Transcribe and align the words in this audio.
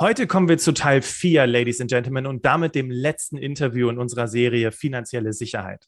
Heute 0.00 0.28
kommen 0.28 0.48
wir 0.48 0.58
zu 0.58 0.70
Teil 0.70 1.02
4, 1.02 1.48
Ladies 1.48 1.80
and 1.80 1.90
Gentlemen, 1.90 2.26
und 2.26 2.44
damit 2.44 2.76
dem 2.76 2.88
letzten 2.88 3.36
Interview 3.36 3.88
in 3.88 3.98
unserer 3.98 4.28
Serie 4.28 4.70
Finanzielle 4.70 5.32
Sicherheit. 5.32 5.86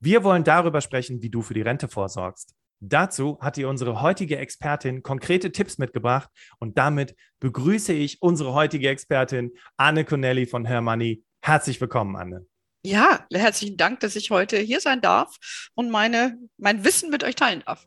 Wir 0.00 0.24
wollen 0.24 0.42
darüber 0.42 0.80
sprechen, 0.80 1.22
wie 1.22 1.30
du 1.30 1.42
für 1.42 1.54
die 1.54 1.62
Rente 1.62 1.86
vorsorgst. 1.86 2.56
Dazu 2.80 3.38
hat 3.40 3.56
dir 3.56 3.68
unsere 3.68 4.02
heutige 4.02 4.36
Expertin 4.38 5.04
konkrete 5.04 5.52
Tipps 5.52 5.78
mitgebracht 5.78 6.28
und 6.58 6.76
damit 6.76 7.14
begrüße 7.38 7.92
ich 7.92 8.20
unsere 8.20 8.52
heutige 8.52 8.88
Expertin 8.88 9.52
Anne 9.76 10.04
Connelly 10.04 10.46
von 10.46 10.64
Hermanni. 10.64 11.22
Herzlich 11.40 11.80
willkommen, 11.80 12.16
Anne. 12.16 12.44
Ja, 12.84 13.26
herzlichen 13.32 13.76
Dank, 13.76 14.00
dass 14.00 14.16
ich 14.16 14.30
heute 14.30 14.58
hier 14.58 14.80
sein 14.80 15.00
darf 15.00 15.36
und 15.76 15.88
meine, 15.90 16.36
mein 16.58 16.84
Wissen 16.84 17.10
mit 17.10 17.22
euch 17.22 17.36
teilen 17.36 17.62
darf. 17.64 17.86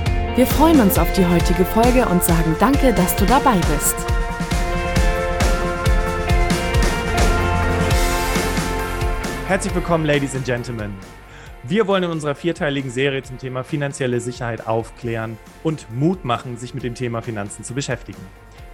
Wir 0.37 0.47
freuen 0.47 0.79
uns 0.79 0.97
auf 0.97 1.11
die 1.11 1.25
heutige 1.25 1.65
Folge 1.65 2.05
und 2.05 2.23
sagen 2.23 2.55
danke, 2.57 2.93
dass 2.93 3.13
du 3.17 3.25
dabei 3.25 3.55
bist. 3.55 3.97
Herzlich 9.49 9.75
willkommen, 9.75 10.05
Ladies 10.05 10.33
and 10.33 10.45
Gentlemen. 10.45 10.93
Wir 11.63 11.85
wollen 11.85 12.03
in 12.03 12.11
unserer 12.11 12.33
vierteiligen 12.33 12.89
Serie 12.89 13.23
zum 13.23 13.39
Thema 13.39 13.65
finanzielle 13.65 14.21
Sicherheit 14.21 14.67
aufklären 14.67 15.37
und 15.63 15.85
Mut 15.93 16.23
machen, 16.23 16.55
sich 16.55 16.73
mit 16.73 16.83
dem 16.83 16.95
Thema 16.95 17.21
Finanzen 17.21 17.65
zu 17.65 17.73
beschäftigen. 17.73 18.25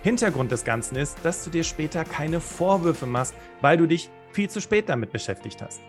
Hintergrund 0.03 0.51
des 0.51 0.63
Ganzen 0.63 0.95
ist, 0.95 1.17
dass 1.23 1.43
du 1.43 1.49
dir 1.49 1.63
später 1.63 2.05
keine 2.05 2.39
Vorwürfe 2.39 3.07
machst, 3.07 3.33
weil 3.61 3.77
du 3.77 3.87
dich 3.87 4.11
viel 4.31 4.49
zu 4.49 4.61
spät 4.61 4.89
damit 4.89 5.11
beschäftigt 5.11 5.61
hast. 5.61 5.81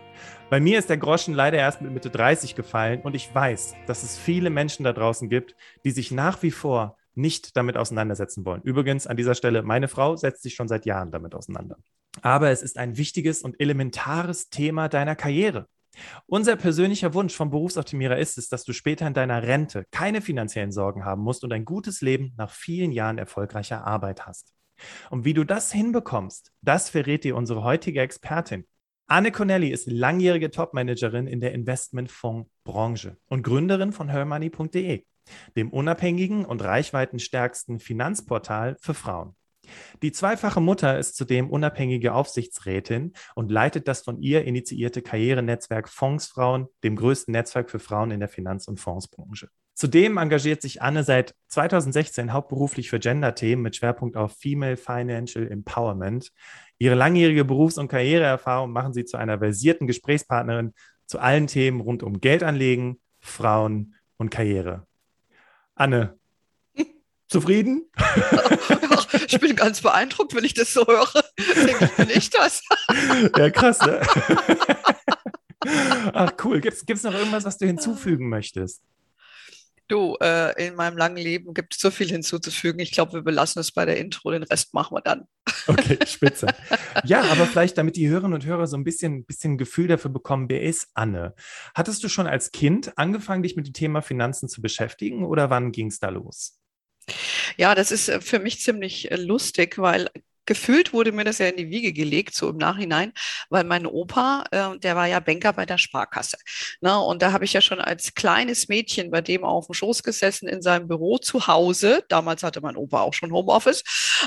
Bei 0.49 0.59
mir 0.59 0.79
ist 0.79 0.89
der 0.89 0.97
Groschen 0.97 1.33
leider 1.33 1.57
erst 1.57 1.81
mit 1.81 1.91
Mitte 1.91 2.09
30 2.09 2.55
gefallen 2.55 3.01
und 3.01 3.15
ich 3.15 3.33
weiß, 3.33 3.75
dass 3.87 4.03
es 4.03 4.17
viele 4.17 4.49
Menschen 4.49 4.83
da 4.83 4.93
draußen 4.93 5.29
gibt, 5.29 5.55
die 5.85 5.91
sich 5.91 6.11
nach 6.11 6.41
wie 6.43 6.51
vor 6.51 6.97
nicht 7.15 7.57
damit 7.57 7.77
auseinandersetzen 7.77 8.45
wollen. 8.45 8.61
Übrigens 8.61 9.07
an 9.07 9.17
dieser 9.17 9.35
Stelle, 9.35 9.61
meine 9.61 9.87
Frau 9.87 10.15
setzt 10.15 10.43
sich 10.43 10.55
schon 10.55 10.67
seit 10.67 10.85
Jahren 10.85 11.11
damit 11.11 11.35
auseinander. 11.35 11.77
Aber 12.21 12.49
es 12.49 12.61
ist 12.61 12.77
ein 12.77 12.97
wichtiges 12.97 13.41
und 13.41 13.59
elementares 13.59 14.49
Thema 14.49 14.89
deiner 14.89 15.15
Karriere. 15.15 15.67
Unser 16.27 16.55
persönlicher 16.55 17.13
Wunsch 17.13 17.35
vom 17.35 17.49
Berufsoptimierer 17.49 18.17
ist 18.17 18.37
es, 18.37 18.47
dass 18.47 18.63
du 18.63 18.73
später 18.73 19.05
in 19.07 19.13
deiner 19.13 19.43
Rente 19.43 19.85
keine 19.91 20.21
finanziellen 20.21 20.71
Sorgen 20.71 21.03
haben 21.03 21.21
musst 21.21 21.43
und 21.43 21.51
ein 21.51 21.65
gutes 21.65 22.01
Leben 22.01 22.33
nach 22.37 22.51
vielen 22.51 22.91
Jahren 22.91 23.17
erfolgreicher 23.17 23.85
Arbeit 23.85 24.25
hast. 24.25 24.53
Und 25.09 25.25
wie 25.25 25.33
du 25.33 25.43
das 25.43 25.71
hinbekommst, 25.71 26.51
das 26.61 26.89
verrät 26.89 27.23
dir 27.23 27.35
unsere 27.35 27.63
heutige 27.63 28.01
Expertin. 28.01 28.65
Anne 29.07 29.31
Connelly 29.31 29.69
ist 29.69 29.87
langjährige 29.87 30.51
Topmanagerin 30.51 31.25
in 31.25 31.41
der 31.41 31.53
Investmentfondsbranche 31.53 33.17
und 33.27 33.41
Gründerin 33.41 33.91
von 33.91 34.09
hermoney.de, 34.09 35.03
dem 35.55 35.69
unabhängigen 35.71 36.45
und 36.45 36.63
reichweitenstärksten 36.63 37.79
Finanzportal 37.79 38.77
für 38.79 38.93
Frauen. 38.93 39.35
Die 40.01 40.11
zweifache 40.11 40.61
Mutter 40.61 40.97
ist 40.97 41.15
zudem 41.15 41.49
unabhängige 41.49 42.13
Aufsichtsrätin 42.13 43.13
und 43.35 43.51
leitet 43.51 43.87
das 43.87 44.01
von 44.01 44.21
ihr 44.21 44.45
initiierte 44.45 45.01
Karrierenetzwerk 45.01 45.89
Fondsfrauen, 45.89 46.67
dem 46.83 46.95
größten 46.95 47.31
Netzwerk 47.31 47.69
für 47.69 47.79
Frauen 47.79 48.11
in 48.11 48.19
der 48.19 48.29
Finanz- 48.29 48.67
und 48.67 48.79
Fondsbranche. 48.79 49.49
Zudem 49.79 50.17
engagiert 50.17 50.61
sich 50.61 50.81
Anne 50.81 51.05
seit 51.05 51.33
2016 51.47 52.33
hauptberuflich 52.33 52.89
für 52.89 52.99
Gender-Themen 52.99 53.61
mit 53.61 53.77
Schwerpunkt 53.77 54.17
auf 54.17 54.35
Female 54.37 54.75
Financial 54.75 55.49
Empowerment. 55.49 56.33
Ihre 56.79 56.95
langjährige 56.95 57.45
Berufs- 57.45 57.77
und 57.77 57.87
Karriereerfahrung 57.87 58.73
machen 58.73 58.91
sie 58.93 59.05
zu 59.05 59.15
einer 59.15 59.39
versierten 59.39 59.87
Gesprächspartnerin 59.87 60.73
zu 61.05 61.19
allen 61.19 61.47
Themen 61.47 61.79
rund 61.79 62.03
um 62.03 62.19
Geldanlegen, 62.19 62.99
Frauen 63.21 63.95
und 64.17 64.29
Karriere. 64.31 64.85
Anne, 65.75 66.19
zufrieden? 67.29 67.89
ich 69.29 69.39
bin 69.39 69.55
ganz 69.55 69.79
beeindruckt, 69.79 70.35
wenn 70.35 70.43
ich 70.43 70.55
das 70.55 70.73
so 70.73 70.85
höre. 70.85 71.23
Denke 71.55 71.85
ich, 71.85 71.91
bin 71.91 72.09
ich 72.09 72.29
das? 72.29 72.63
ja, 73.37 73.49
krass, 73.49 73.79
ne? 73.79 74.01
Ach, 76.11 76.33
cool. 76.43 76.59
Gibt 76.59 76.83
es 76.89 77.03
noch 77.03 77.13
irgendwas, 77.13 77.45
was 77.45 77.57
du 77.57 77.65
hinzufügen 77.65 78.27
möchtest? 78.27 78.83
Du, 79.89 80.15
äh, 80.21 80.67
in 80.67 80.75
meinem 80.75 80.97
langen 80.97 81.17
Leben 81.17 81.55
gibt 81.55 81.73
es 81.73 81.81
so 81.81 81.89
viel 81.89 82.07
hinzuzufügen. 82.07 82.79
Ich 82.79 82.91
glaube, 82.91 83.13
wir 83.13 83.21
belassen 83.23 83.59
es 83.59 83.71
bei 83.71 83.85
der 83.85 83.97
Intro, 83.97 84.29
den 84.29 84.43
Rest 84.43 84.73
machen 84.73 84.95
wir 84.95 85.01
dann. 85.01 85.25
Okay, 85.67 85.97
spitze. 86.07 86.47
Ja, 87.03 87.21
aber 87.21 87.45
vielleicht, 87.45 87.77
damit 87.77 87.95
die 87.95 88.07
Hörerinnen 88.07 88.33
und 88.33 88.45
Hörer 88.45 88.65
so 88.65 88.77
ein 88.77 88.83
bisschen, 88.83 89.25
bisschen 89.25 89.57
Gefühl 89.57 89.87
dafür 89.87 90.09
bekommen, 90.09 90.49
wer 90.49 90.61
ist 90.61 90.87
Anne? 90.93 91.35
Hattest 91.75 92.03
du 92.03 92.09
schon 92.09 92.27
als 92.27 92.51
Kind 92.51 92.97
angefangen, 92.97 93.43
dich 93.43 93.55
mit 93.55 93.67
dem 93.67 93.73
Thema 93.73 94.01
Finanzen 94.01 94.47
zu 94.47 94.61
beschäftigen 94.61 95.25
oder 95.25 95.49
wann 95.49 95.71
ging 95.71 95.87
es 95.87 95.99
da 95.99 96.09
los? 96.09 96.59
Ja, 97.57 97.75
das 97.75 97.91
ist 97.91 98.09
äh, 98.09 98.21
für 98.21 98.39
mich 98.39 98.61
ziemlich 98.61 99.11
äh, 99.11 99.15
lustig, 99.15 99.77
weil 99.77 100.09
gefühlt 100.49 100.93
wurde 100.93 101.11
mir 101.11 101.23
das 101.23 101.37
ja 101.37 101.45
in 101.45 101.57
die 101.57 101.69
Wiege 101.69 101.93
gelegt, 101.93 102.33
so 102.33 102.49
im 102.49 102.57
Nachhinein, 102.57 103.13
weil 103.51 103.63
mein 103.63 103.85
Opa, 103.85 104.45
äh, 104.49 104.79
der 104.79 104.95
war 104.95 105.05
ja 105.05 105.19
Banker 105.19 105.53
bei 105.53 105.67
der 105.67 105.77
Sparkasse. 105.77 106.37
Ne? 106.81 106.99
Und 106.99 107.21
da 107.21 107.31
habe 107.33 107.45
ich 107.45 107.53
ja 107.53 107.61
schon 107.61 107.79
als 107.79 108.15
kleines 108.15 108.67
Mädchen 108.67 109.11
bei 109.11 109.21
dem 109.21 109.43
auf 109.43 109.67
dem 109.67 109.75
Schoß 109.75 110.01
gesessen 110.01 110.49
in 110.49 110.63
seinem 110.63 110.87
Büro 110.87 111.19
zu 111.19 111.45
Hause. 111.45 112.03
Damals 112.09 112.41
hatte 112.41 112.61
mein 112.61 112.77
Opa 112.77 113.01
auch 113.01 113.13
schon 113.13 113.31
Homeoffice. 113.31 113.83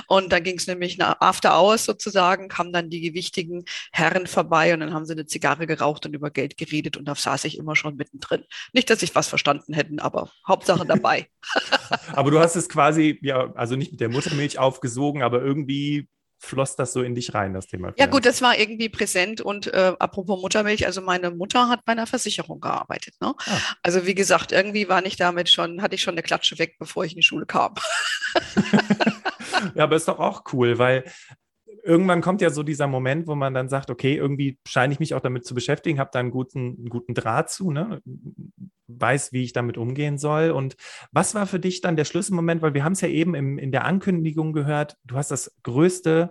Und 0.06 0.32
da 0.32 0.38
ging 0.38 0.58
es 0.58 0.68
nämlich 0.68 0.96
nach 0.96 1.20
After 1.20 1.58
Hours 1.58 1.86
sozusagen, 1.86 2.46
kamen 2.48 2.72
dann 2.72 2.88
die 2.88 3.00
gewichtigen 3.00 3.64
Herren 3.90 4.28
vorbei 4.28 4.72
und 4.72 4.78
dann 4.78 4.94
haben 4.94 5.04
sie 5.04 5.14
eine 5.14 5.26
Zigarre 5.26 5.66
geraucht 5.66 6.06
und 6.06 6.14
über 6.14 6.30
Geld 6.30 6.56
geredet 6.56 6.96
und 6.96 7.06
da 7.06 7.16
saß 7.16 7.44
ich 7.46 7.58
immer 7.58 7.74
schon 7.74 7.96
mittendrin. 7.96 8.44
Nicht, 8.72 8.90
dass 8.90 9.02
ich 9.02 9.16
was 9.16 9.26
verstanden 9.26 9.74
hätte, 9.74 9.92
aber 9.98 10.30
Hauptsache 10.46 10.86
dabei. 10.86 11.26
aber 12.12 12.30
du 12.30 12.38
hast 12.38 12.54
es 12.54 12.68
quasi, 12.68 13.18
ja, 13.22 13.52
also 13.54 13.74
nicht 13.74 13.90
mit 13.90 14.00
der 14.00 14.08
Muttermilch 14.08 14.60
aufgesogen, 14.60 15.22
aber 15.22 15.42
irgendwie 15.42 16.06
floss 16.42 16.76
das 16.76 16.92
so 16.92 17.02
in 17.02 17.14
dich 17.14 17.34
rein, 17.34 17.54
das 17.54 17.68
Thema? 17.68 17.92
Ja 17.96 18.06
gut, 18.06 18.26
das 18.26 18.42
war 18.42 18.58
irgendwie 18.58 18.88
präsent 18.88 19.40
und 19.40 19.68
äh, 19.68 19.94
apropos 19.98 20.40
Muttermilch, 20.40 20.86
also 20.86 21.00
meine 21.00 21.30
Mutter 21.30 21.68
hat 21.68 21.84
bei 21.84 21.92
einer 21.92 22.06
Versicherung 22.06 22.60
gearbeitet. 22.60 23.14
Ne? 23.20 23.34
Ah. 23.46 23.58
Also 23.82 24.06
wie 24.06 24.14
gesagt, 24.14 24.52
irgendwie 24.52 24.88
war 24.88 25.04
ich 25.06 25.16
damit 25.16 25.48
schon, 25.48 25.82
hatte 25.82 25.94
ich 25.94 26.02
schon 26.02 26.14
eine 26.14 26.22
Klatsche 26.22 26.58
weg, 26.58 26.76
bevor 26.78 27.04
ich 27.04 27.12
in 27.12 27.16
die 27.18 27.22
Schule 27.22 27.46
kam. 27.46 27.74
ja, 29.74 29.84
aber 29.84 29.96
ist 29.96 30.08
doch 30.08 30.18
auch 30.18 30.42
cool, 30.52 30.78
weil 30.78 31.04
irgendwann 31.82 32.20
kommt 32.20 32.40
ja 32.40 32.50
so 32.50 32.62
dieser 32.62 32.86
Moment, 32.86 33.26
wo 33.26 33.34
man 33.34 33.54
dann 33.54 33.68
sagt, 33.68 33.90
okay, 33.90 34.16
irgendwie 34.16 34.58
scheine 34.66 34.92
ich 34.92 35.00
mich 35.00 35.14
auch 35.14 35.20
damit 35.20 35.44
zu 35.44 35.54
beschäftigen, 35.54 35.98
habe 35.98 36.10
da 36.12 36.20
einen 36.20 36.30
guten, 36.30 36.76
einen 36.78 36.88
guten 36.88 37.14
Draht 37.14 37.50
zu, 37.50 37.70
ne? 37.70 38.00
weiß, 38.86 39.32
wie 39.32 39.42
ich 39.42 39.52
damit 39.52 39.78
umgehen 39.78 40.18
soll. 40.18 40.50
Und 40.50 40.76
was 41.12 41.34
war 41.34 41.46
für 41.46 41.58
dich 41.58 41.80
dann 41.80 41.96
der 41.96 42.04
Schlüsselmoment? 42.04 42.62
Weil 42.62 42.74
wir 42.74 42.84
haben 42.84 42.92
es 42.92 43.00
ja 43.00 43.08
eben 43.08 43.34
im, 43.34 43.58
in 43.58 43.72
der 43.72 43.84
Ankündigung 43.84 44.52
gehört, 44.52 44.96
du 45.04 45.16
hast 45.16 45.30
das 45.30 45.54
größte 45.62 46.30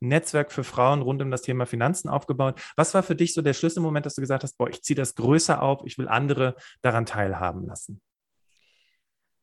Netzwerk 0.00 0.52
für 0.52 0.64
Frauen 0.64 1.02
rund 1.02 1.20
um 1.22 1.30
das 1.30 1.42
Thema 1.42 1.66
Finanzen 1.66 2.08
aufgebaut. 2.08 2.60
Was 2.76 2.94
war 2.94 3.02
für 3.02 3.16
dich 3.16 3.34
so 3.34 3.42
der 3.42 3.52
Schlüsselmoment, 3.52 4.06
dass 4.06 4.14
du 4.14 4.20
gesagt 4.20 4.44
hast, 4.44 4.56
boah, 4.56 4.68
ich 4.68 4.82
ziehe 4.82 4.96
das 4.96 5.16
größer 5.16 5.60
auf, 5.60 5.82
ich 5.84 5.98
will 5.98 6.08
andere 6.08 6.54
daran 6.82 7.04
teilhaben 7.04 7.66
lassen? 7.66 8.00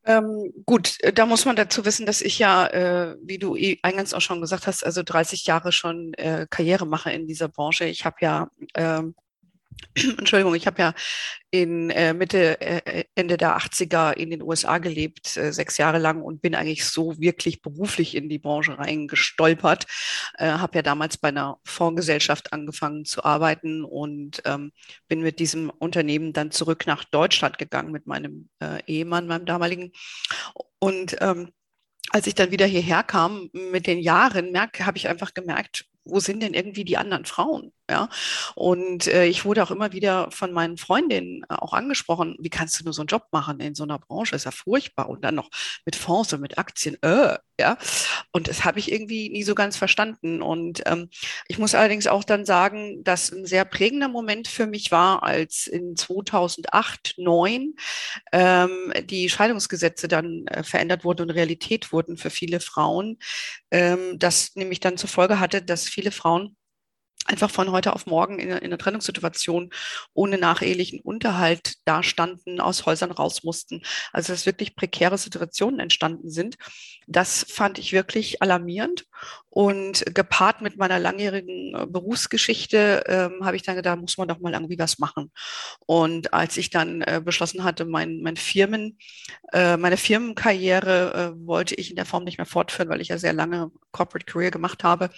Ähm, 0.06 0.54
gut, 0.66 0.98
äh, 1.02 1.12
da 1.12 1.26
muss 1.26 1.46
man 1.46 1.56
dazu 1.56 1.84
wissen, 1.84 2.06
dass 2.06 2.22
ich 2.22 2.38
ja, 2.38 2.68
äh, 2.68 3.16
wie 3.24 3.40
du 3.40 3.56
eh 3.56 3.80
eingangs 3.82 4.14
auch 4.14 4.22
schon 4.22 4.40
gesagt 4.40 4.68
hast, 4.68 4.86
also 4.86 5.02
30 5.04 5.46
Jahre 5.46 5.72
schon 5.72 6.14
äh, 6.14 6.46
Karriere 6.50 6.86
mache 6.86 7.12
in 7.12 7.26
dieser 7.28 7.48
Branche. 7.48 7.86
Ich 7.86 8.06
habe 8.06 8.18
ja 8.22 8.50
ähm, 8.76 9.16
Entschuldigung, 10.18 10.56
ich 10.56 10.68
habe 10.68 10.82
ja 10.82 10.94
in 11.52 11.90
äh, 11.90 12.14
Mitte, 12.14 12.60
äh, 12.60 13.06
Ende 13.16 13.38
der 13.38 13.58
80er 13.58 14.14
in 14.14 14.30
den 14.30 14.42
USA 14.42 14.78
gelebt, 14.78 15.38
äh, 15.38 15.54
sechs 15.54 15.78
Jahre 15.78 16.00
lang 16.00 16.22
und 16.22 16.42
bin 16.42 16.54
eigentlich 16.54 16.86
so 16.86 17.18
wirklich 17.20 17.62
beruflich 17.62 18.16
in 18.16 18.28
die 18.28 18.40
Branche 18.40 18.78
reingestolpert. 18.78 19.86
Äh, 20.38 20.48
habe 20.48 20.78
ja 20.78 20.82
damals 20.82 21.18
bei 21.18 21.30
einer 21.30 21.60
Fondsgesellschaft 21.64 22.52
angefangen 22.52 23.06
zu 23.06 23.24
arbeiten 23.24 23.86
und 23.86 24.42
ähm, 24.46 24.72
bin 25.08 25.22
mit 25.22 25.40
diesem 25.40 25.70
Unternehmen 25.70 26.34
dann 26.34 26.52
zurück 26.52 26.88
nach 26.88 27.06
Deutschland 27.06 27.58
gegangen 27.58 27.92
mit 27.92 28.06
meinem 28.06 28.50
äh, 28.60 28.82
Ehemann, 28.88 29.28
meinem 29.28 29.46
damaligen. 29.46 29.94
Und 30.80 31.16
ähm, 31.22 31.52
als 32.10 32.28
ich 32.28 32.36
dann 32.36 32.52
wieder 32.52 32.66
hierher 32.66 33.04
kam 33.04 33.50
mit 33.54 33.88
den 33.88 34.00
Jahren, 34.00 34.58
habe 34.58 34.98
ich 34.98 35.08
einfach 35.08 35.34
gemerkt, 35.34 35.86
wo 36.06 36.20
sind 36.20 36.42
denn 36.44 36.54
irgendwie 36.54 36.86
die 36.86 36.98
anderen 36.98 37.26
Frauen? 37.26 37.74
Ja, 37.90 38.10
und 38.56 39.06
äh, 39.06 39.26
ich 39.26 39.46
wurde 39.46 39.62
auch 39.62 39.70
immer 39.70 39.92
wieder 39.92 40.32
von 40.32 40.52
meinen 40.52 40.78
Freundinnen 40.78 41.44
äh, 41.50 41.54
auch 41.54 41.74
angesprochen, 41.74 42.36
wie 42.40 42.50
kannst 42.50 42.80
du 42.80 42.84
nur 42.84 42.94
so 42.94 43.04
einen 43.04 43.08
Job 43.08 43.28
machen 43.32 43.60
in 43.60 43.76
so 43.76 43.84
einer 43.84 44.00
Branche? 44.00 44.36
Ist 44.36 44.46
ja 44.46 44.52
furchtbar. 44.52 45.08
Und 45.08 45.24
dann 45.24 45.36
noch 45.36 45.50
mit 45.86 45.96
Fonds 45.96 46.34
und 46.34 46.42
mit 46.42 46.58
Aktien, 46.58 46.98
äh, 47.04 47.38
ja. 47.60 47.78
Und 48.32 48.48
das 48.48 48.66
habe 48.66 48.80
ich 48.80 48.92
irgendwie 48.92 49.30
nie 49.30 49.44
so 49.44 49.54
ganz 49.54 49.78
verstanden. 49.78 50.42
Und 50.42 50.82
ähm, 50.88 51.10
ich 51.48 51.60
muss 51.60 51.76
allerdings 51.76 52.08
auch 52.08 52.24
dann 52.24 52.46
sagen, 52.46 53.04
dass 53.04 53.32
ein 53.32 53.46
sehr 53.46 53.66
prägender 53.66 54.08
Moment 54.08 54.48
für 54.48 54.66
mich 54.66 54.92
war, 54.92 55.24
als 55.24 55.68
in 55.68 55.96
2008, 55.96 57.14
2009 57.16 57.74
ähm, 58.32 58.94
die 59.06 59.30
Scheidungsgesetze 59.30 60.08
dann 60.08 60.48
äh, 60.48 60.64
verändert 60.64 61.04
wurden 61.04 61.24
und 61.24 61.32
Realität 61.32 61.92
wurden 61.92 62.18
für 62.18 62.30
viele 62.30 62.60
Frauen. 62.60 63.18
Ähm, 63.72 64.18
das 64.20 64.56
nämlich 64.56 64.80
dann 64.80 64.98
zur 64.98 65.10
Folge 65.10 65.40
hatte, 65.40 65.62
dass 65.62 65.88
viele 65.88 66.12
Frauen 66.12 66.56
einfach 67.26 67.50
von 67.50 67.72
heute 67.72 67.94
auf 67.94 68.06
morgen 68.06 68.40
in, 68.40 68.50
in 68.50 68.58
einer 68.58 68.78
Trennungssituation 68.78 69.72
ohne 70.14 70.38
nachehelichen 70.38 71.00
Unterhalt 71.00 71.74
dastanden, 71.86 72.60
aus 72.62 72.86
Häusern 72.86 73.12
raus 73.12 73.44
mussten. 73.44 73.82
Also 74.14 74.34
dass 74.34 74.46
wirklich 74.46 74.76
prekäre 74.76 75.18
Situationen 75.18 75.80
entstanden 75.80 76.30
sind. 76.30 76.58
Das 77.08 77.46
fand 77.50 77.80
ich 77.80 77.94
wirklich 77.94 78.42
alarmierend. 78.42 79.06
Und 79.50 80.04
gepaart 80.14 80.62
mit 80.62 80.78
meiner 80.78 81.00
langjährigen 81.00 81.76
äh, 81.76 81.86
Berufsgeschichte 81.88 83.04
ähm, 83.08 83.46
habe 83.46 83.56
ich 83.56 83.64
dann 83.64 83.76
gedacht, 83.76 83.96
da 83.96 84.02
muss 84.02 84.18
man 84.18 84.28
doch 84.28 84.40
mal 84.40 84.54
irgendwie 84.54 84.78
was 84.78 85.00
machen. 85.00 85.32
Und 85.86 86.34
als 86.34 86.58
ich 86.58 86.70
dann 86.70 87.02
äh, 87.02 87.22
beschlossen 87.24 87.64
hatte, 87.64 87.86
mein, 87.86 88.22
mein 88.22 88.36
Firmen, 88.36 88.98
äh, 89.54 89.78
meine 89.78 89.98
Firmenkarriere 89.98 91.34
äh, 91.36 91.48
wollte 91.48 91.76
ich 91.76 91.90
in 91.90 91.96
der 91.96 92.06
Form 92.06 92.24
nicht 92.24 92.38
mehr 92.38 92.46
fortführen, 92.46 92.90
weil 92.90 93.02
ich 93.02 93.10
ja 93.10 93.18
sehr 93.18 93.34
lange 93.34 93.72
Corporate 93.92 94.26
Career 94.26 94.52
gemacht 94.52 94.84
habe, 94.84 95.10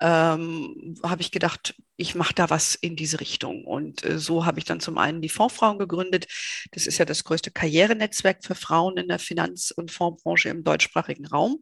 ähm, 0.00 0.96
habe 1.02 1.22
ich 1.22 1.30
gedacht, 1.30 1.74
ich 2.00 2.14
mache 2.14 2.32
da 2.32 2.48
was 2.48 2.74
in 2.74 2.96
diese 2.96 3.20
Richtung. 3.20 3.64
Und 3.64 4.04
äh, 4.04 4.18
so 4.18 4.46
habe 4.46 4.58
ich 4.58 4.64
dann 4.64 4.80
zum 4.80 4.96
einen 4.96 5.20
die 5.20 5.28
Fondsfrauen 5.28 5.78
gegründet. 5.78 6.26
Das 6.72 6.86
ist 6.86 6.96
ja 6.96 7.04
das 7.04 7.24
größte 7.24 7.50
Karrierenetzwerk 7.50 8.42
für 8.42 8.54
Frauen 8.54 8.96
in 8.96 9.08
der 9.08 9.18
Finanz- 9.18 9.70
und 9.70 9.90
Fondsbranche 9.90 10.48
im 10.48 10.64
deutschsprachigen 10.64 11.26
Raum, 11.26 11.58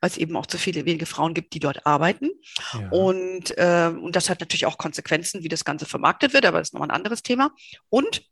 weil 0.00 0.10
es 0.10 0.18
eben 0.18 0.36
auch 0.36 0.46
zu 0.46 0.58
viele 0.58 0.84
wenige 0.84 1.06
Frauen 1.06 1.32
gibt, 1.32 1.54
die 1.54 1.60
dort 1.60 1.86
arbeiten. 1.86 2.28
Ja. 2.74 2.88
Und, 2.90 3.56
äh, 3.56 3.90
und 3.98 4.14
das 4.14 4.28
hat 4.28 4.40
natürlich 4.40 4.66
auch 4.66 4.76
Konsequenzen, 4.76 5.42
wie 5.42 5.48
das 5.48 5.64
Ganze 5.64 5.86
vermarktet 5.86 6.34
wird, 6.34 6.44
aber 6.44 6.58
das 6.58 6.68
ist 6.68 6.74
nochmal 6.74 6.90
ein 6.90 6.96
anderes 6.96 7.22
Thema. 7.22 7.50
Und 7.88 8.22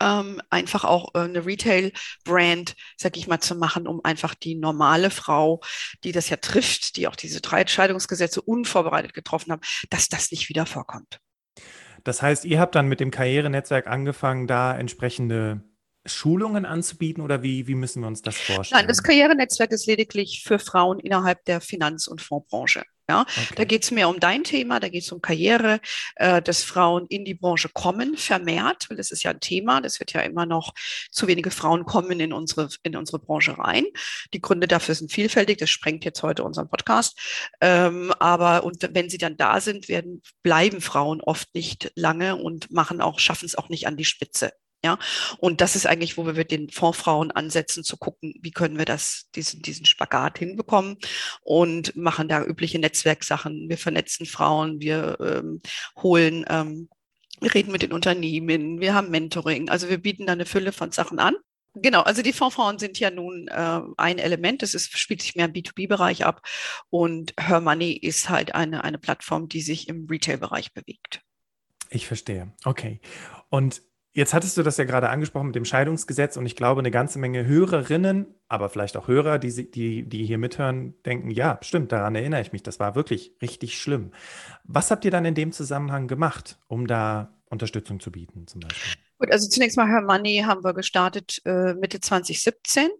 ähm, 0.00 0.40
einfach 0.50 0.84
auch 0.84 1.14
äh, 1.14 1.20
eine 1.20 1.44
Retail-Brand, 1.44 2.74
sag 2.96 3.16
ich 3.16 3.26
mal, 3.26 3.40
zu 3.40 3.54
machen, 3.54 3.86
um 3.86 4.00
einfach 4.04 4.34
die 4.34 4.54
normale 4.54 5.10
Frau, 5.10 5.60
die 6.04 6.12
das 6.12 6.28
ja 6.28 6.36
trifft, 6.36 6.96
die 6.96 7.08
auch 7.08 7.16
diese 7.16 7.40
drei 7.40 7.60
Entscheidungsgesetze 7.60 8.42
unvorbereitet 8.42 9.14
getroffen 9.14 9.52
haben, 9.52 9.62
dass 9.90 10.08
das 10.08 10.30
nicht 10.30 10.48
wieder 10.48 10.66
vorkommt. 10.66 11.20
Das 12.04 12.20
heißt, 12.20 12.44
ihr 12.44 12.58
habt 12.58 12.74
dann 12.74 12.88
mit 12.88 13.00
dem 13.00 13.10
Karrierenetzwerk 13.10 13.86
angefangen, 13.86 14.46
da 14.46 14.76
entsprechende 14.76 15.62
Schulungen 16.04 16.64
anzubieten 16.64 17.22
oder 17.22 17.42
wie, 17.42 17.68
wie 17.68 17.76
müssen 17.76 18.02
wir 18.02 18.08
uns 18.08 18.22
das 18.22 18.36
vorstellen? 18.36 18.80
Nein, 18.80 18.88
das 18.88 19.02
Karrierenetzwerk 19.02 19.70
ist 19.70 19.86
lediglich 19.86 20.42
für 20.44 20.58
Frauen 20.58 20.98
innerhalb 20.98 21.44
der 21.44 21.60
Finanz- 21.60 22.08
und 22.08 22.20
Fondsbranche. 22.20 22.82
Ja, 23.10 23.22
okay. 23.22 23.54
Da 23.56 23.64
geht 23.64 23.82
es 23.82 23.90
mehr 23.90 24.08
um 24.08 24.20
dein 24.20 24.44
Thema, 24.44 24.78
da 24.78 24.88
geht 24.88 25.02
es 25.02 25.12
um 25.12 25.20
Karriere, 25.20 25.80
äh, 26.16 26.40
dass 26.40 26.62
Frauen 26.62 27.06
in 27.08 27.24
die 27.24 27.34
Branche 27.34 27.68
kommen, 27.68 28.16
vermehrt, 28.16 28.88
weil 28.88 28.96
das 28.96 29.10
ist 29.10 29.24
ja 29.24 29.32
ein 29.32 29.40
Thema, 29.40 29.80
das 29.80 29.98
wird 29.98 30.12
ja 30.12 30.20
immer 30.20 30.46
noch, 30.46 30.72
zu 31.10 31.26
wenige 31.26 31.50
Frauen 31.50 31.84
kommen 31.84 32.20
in 32.20 32.32
unsere, 32.32 32.68
in 32.84 32.96
unsere 32.96 33.18
Branche 33.18 33.58
rein. 33.58 33.84
Die 34.32 34.40
Gründe 34.40 34.68
dafür 34.68 34.94
sind 34.94 35.10
vielfältig, 35.10 35.58
das 35.58 35.70
sprengt 35.70 36.04
jetzt 36.04 36.22
heute 36.22 36.44
unseren 36.44 36.68
Podcast. 36.68 37.18
Ähm, 37.60 38.12
aber 38.18 38.62
und 38.64 38.88
wenn 38.94 39.10
sie 39.10 39.18
dann 39.18 39.36
da 39.36 39.60
sind, 39.60 39.88
werden, 39.88 40.22
bleiben 40.42 40.80
Frauen 40.80 41.20
oft 41.20 41.54
nicht 41.54 41.92
lange 41.96 42.36
und 42.36 42.70
machen 42.70 43.00
auch, 43.00 43.18
schaffen 43.18 43.46
es 43.46 43.56
auch 43.56 43.68
nicht 43.68 43.86
an 43.86 43.96
die 43.96 44.04
Spitze. 44.04 44.52
Ja, 44.84 44.98
und 45.38 45.60
das 45.60 45.76
ist 45.76 45.86
eigentlich, 45.86 46.16
wo 46.16 46.26
wir 46.26 46.32
mit 46.32 46.50
den 46.50 46.68
Fondsfrauen 46.68 47.30
ansetzen, 47.30 47.84
zu 47.84 47.96
gucken, 47.96 48.34
wie 48.40 48.50
können 48.50 48.78
wir 48.78 48.84
das, 48.84 49.28
diesen, 49.36 49.62
diesen 49.62 49.86
Spagat 49.86 50.38
hinbekommen 50.38 50.98
und 51.42 51.94
machen 51.94 52.26
da 52.26 52.44
übliche 52.44 52.80
Netzwerksachen. 52.80 53.68
Wir 53.68 53.78
vernetzen 53.78 54.26
Frauen, 54.26 54.80
wir 54.80 55.18
ähm, 55.20 55.62
holen, 56.02 56.44
ähm, 56.48 56.88
wir 57.40 57.54
reden 57.54 57.70
mit 57.70 57.82
den 57.82 57.92
Unternehmen, 57.92 58.80
wir 58.80 58.94
haben 58.94 59.10
Mentoring. 59.10 59.68
Also 59.68 59.88
wir 59.88 59.98
bieten 59.98 60.26
da 60.26 60.32
eine 60.32 60.46
Fülle 60.46 60.72
von 60.72 60.90
Sachen 60.90 61.20
an. 61.20 61.36
Genau, 61.74 62.02
also 62.02 62.22
die 62.22 62.32
Fondsfrauen 62.32 62.78
sind 62.78 62.98
ja 62.98 63.10
nun 63.10 63.46
äh, 63.48 63.80
ein 63.96 64.18
Element, 64.18 64.64
ist, 64.64 64.98
spielt 64.98 65.22
sich 65.22 65.36
mehr 65.36 65.46
im 65.46 65.52
B2B-Bereich 65.52 66.24
ab 66.24 66.42
und 66.90 67.34
Her 67.40 67.60
Money 67.60 67.92
ist 67.92 68.28
halt 68.28 68.54
eine, 68.54 68.82
eine 68.82 68.98
Plattform, 68.98 69.48
die 69.48 69.62
sich 69.62 69.88
im 69.88 70.06
Retail-Bereich 70.10 70.74
bewegt. 70.74 71.22
Ich 71.88 72.06
verstehe. 72.06 72.52
Okay. 72.64 73.00
Und 73.48 73.80
Jetzt 74.14 74.34
hattest 74.34 74.58
du 74.58 74.62
das 74.62 74.76
ja 74.76 74.84
gerade 74.84 75.08
angesprochen 75.08 75.46
mit 75.46 75.56
dem 75.56 75.64
Scheidungsgesetz 75.64 76.36
und 76.36 76.44
ich 76.44 76.54
glaube, 76.54 76.80
eine 76.80 76.90
ganze 76.90 77.18
Menge 77.18 77.46
Hörerinnen, 77.46 78.26
aber 78.46 78.68
vielleicht 78.68 78.98
auch 78.98 79.08
Hörer, 79.08 79.38
die, 79.38 79.70
die, 79.70 80.06
die 80.06 80.26
hier 80.26 80.36
mithören, 80.36 80.94
denken, 81.04 81.30
ja, 81.30 81.58
stimmt, 81.62 81.92
daran 81.92 82.14
erinnere 82.14 82.42
ich 82.42 82.52
mich, 82.52 82.62
das 82.62 82.78
war 82.78 82.94
wirklich 82.94 83.34
richtig 83.40 83.80
schlimm. 83.80 84.12
Was 84.64 84.90
habt 84.90 85.06
ihr 85.06 85.10
dann 85.10 85.24
in 85.24 85.34
dem 85.34 85.50
Zusammenhang 85.52 86.08
gemacht, 86.08 86.58
um 86.68 86.86
da 86.86 87.32
Unterstützung 87.46 88.00
zu 88.00 88.12
bieten 88.12 88.46
zum 88.46 88.60
Beispiel? 88.60 89.00
Gut, 89.18 89.30
also 89.30 89.48
zunächst 89.48 89.76
mal 89.76 89.86
Her 89.86 90.02
Money 90.02 90.42
haben 90.44 90.64
wir 90.64 90.74
gestartet 90.74 91.40
äh, 91.44 91.74
Mitte 91.74 92.00
2017. 92.00 92.90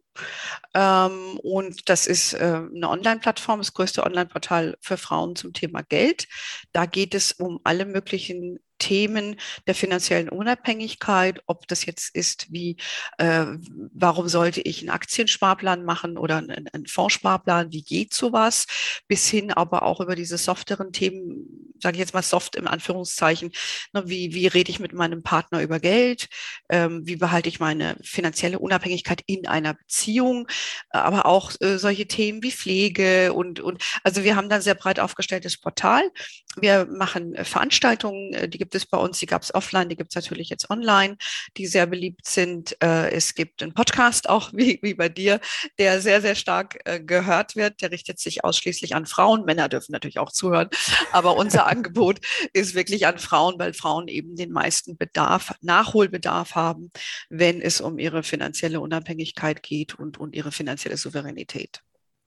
Ähm, 0.72 1.38
und 1.42 1.88
das 1.88 2.06
ist 2.06 2.34
äh, 2.34 2.60
eine 2.74 2.88
Online-Plattform, 2.88 3.58
das 3.58 3.74
größte 3.74 4.04
Online-Portal 4.04 4.78
für 4.80 4.96
Frauen 4.96 5.36
zum 5.36 5.52
Thema 5.52 5.82
Geld. 5.82 6.28
Da 6.72 6.86
geht 6.86 7.14
es 7.14 7.32
um 7.32 7.60
alle 7.64 7.86
möglichen 7.86 8.60
Themen 8.82 9.36
der 9.68 9.76
finanziellen 9.76 10.28
Unabhängigkeit, 10.28 11.40
ob 11.46 11.68
das 11.68 11.86
jetzt 11.86 12.12
ist 12.16 12.50
wie, 12.50 12.76
äh, 13.18 13.46
warum 13.94 14.26
sollte 14.26 14.60
ich 14.60 14.80
einen 14.80 14.90
Aktiensparplan 14.90 15.84
machen 15.84 16.18
oder 16.18 16.38
einen, 16.38 16.66
einen 16.72 16.86
Fondssparplan, 16.86 17.70
wie 17.70 17.82
geht 17.82 18.12
sowas, 18.12 18.66
bis 19.06 19.28
hin 19.28 19.52
aber 19.52 19.84
auch 19.84 20.00
über 20.00 20.16
diese 20.16 20.36
softeren 20.36 20.92
Themen, 20.92 21.71
sage 21.82 21.96
ich 21.96 22.00
jetzt 22.00 22.14
mal 22.14 22.22
soft 22.22 22.56
im 22.56 22.68
Anführungszeichen, 22.68 23.52
ne, 23.92 24.04
wie, 24.06 24.34
wie 24.34 24.46
rede 24.46 24.70
ich 24.70 24.80
mit 24.80 24.92
meinem 24.92 25.22
Partner 25.22 25.60
über 25.62 25.80
Geld, 25.80 26.28
ähm, 26.68 27.02
wie 27.04 27.16
behalte 27.16 27.48
ich 27.48 27.60
meine 27.60 27.96
finanzielle 28.02 28.58
Unabhängigkeit 28.58 29.22
in 29.26 29.46
einer 29.46 29.74
Beziehung, 29.74 30.48
aber 30.90 31.26
auch 31.26 31.52
äh, 31.60 31.78
solche 31.78 32.06
Themen 32.06 32.42
wie 32.42 32.52
Pflege 32.52 33.32
und, 33.32 33.60
und 33.60 33.82
also 34.04 34.24
wir 34.24 34.36
haben 34.36 34.48
da 34.48 34.56
ein 34.56 34.62
sehr 34.62 34.74
breit 34.74 35.00
aufgestelltes 35.00 35.58
Portal. 35.58 36.10
Wir 36.56 36.86
machen 36.86 37.34
äh, 37.34 37.44
Veranstaltungen, 37.44 38.34
äh, 38.34 38.48
die 38.48 38.58
gibt 38.58 38.74
es 38.74 38.84
bei 38.84 38.98
uns, 38.98 39.18
die 39.18 39.26
gab 39.26 39.42
es 39.42 39.54
offline, 39.54 39.88
die 39.88 39.96
gibt 39.96 40.10
es 40.12 40.16
natürlich 40.16 40.50
jetzt 40.50 40.68
online, 40.70 41.16
die 41.56 41.66
sehr 41.66 41.86
beliebt 41.86 42.26
sind. 42.26 42.76
Äh, 42.82 43.10
es 43.10 43.34
gibt 43.34 43.62
einen 43.62 43.72
Podcast 43.72 44.28
auch 44.28 44.52
wie, 44.54 44.78
wie 44.82 44.94
bei 44.94 45.08
dir, 45.08 45.40
der 45.78 46.00
sehr, 46.00 46.20
sehr 46.20 46.34
stark 46.34 46.78
gehört 47.06 47.56
wird. 47.56 47.80
Der 47.80 47.90
richtet 47.90 48.18
sich 48.18 48.44
ausschließlich 48.44 48.94
an 48.94 49.06
Frauen. 49.06 49.44
Männer 49.44 49.68
dürfen 49.68 49.92
natürlich 49.92 50.18
auch 50.18 50.30
zuhören, 50.30 50.68
aber 51.12 51.36
unser 51.36 51.66
Angebot 51.72 52.20
ist 52.52 52.74
wirklich 52.74 53.06
an 53.06 53.18
Frauen, 53.18 53.58
weil 53.58 53.74
Frauen 53.74 54.08
eben 54.08 54.36
den 54.36 54.52
meisten 54.52 54.96
Bedarf, 54.96 55.54
Nachholbedarf 55.60 56.54
haben, 56.54 56.90
wenn 57.28 57.60
es 57.60 57.80
um 57.80 57.98
ihre 57.98 58.22
finanzielle 58.22 58.80
Unabhängigkeit 58.80 59.62
geht 59.62 59.94
und, 59.94 60.18
und 60.18 60.34
ihre 60.34 60.52
finanzielle 60.52 60.96
Souveränität. 60.96 61.82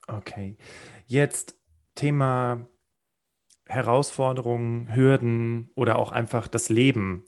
Okay. 0.07 0.57
Jetzt 1.07 1.55
Thema 1.95 2.67
Herausforderungen, 3.67 4.93
Hürden 4.93 5.72
oder 5.75 5.98
auch 5.98 6.12
einfach 6.12 6.48
das 6.48 6.69
Leben. 6.69 7.24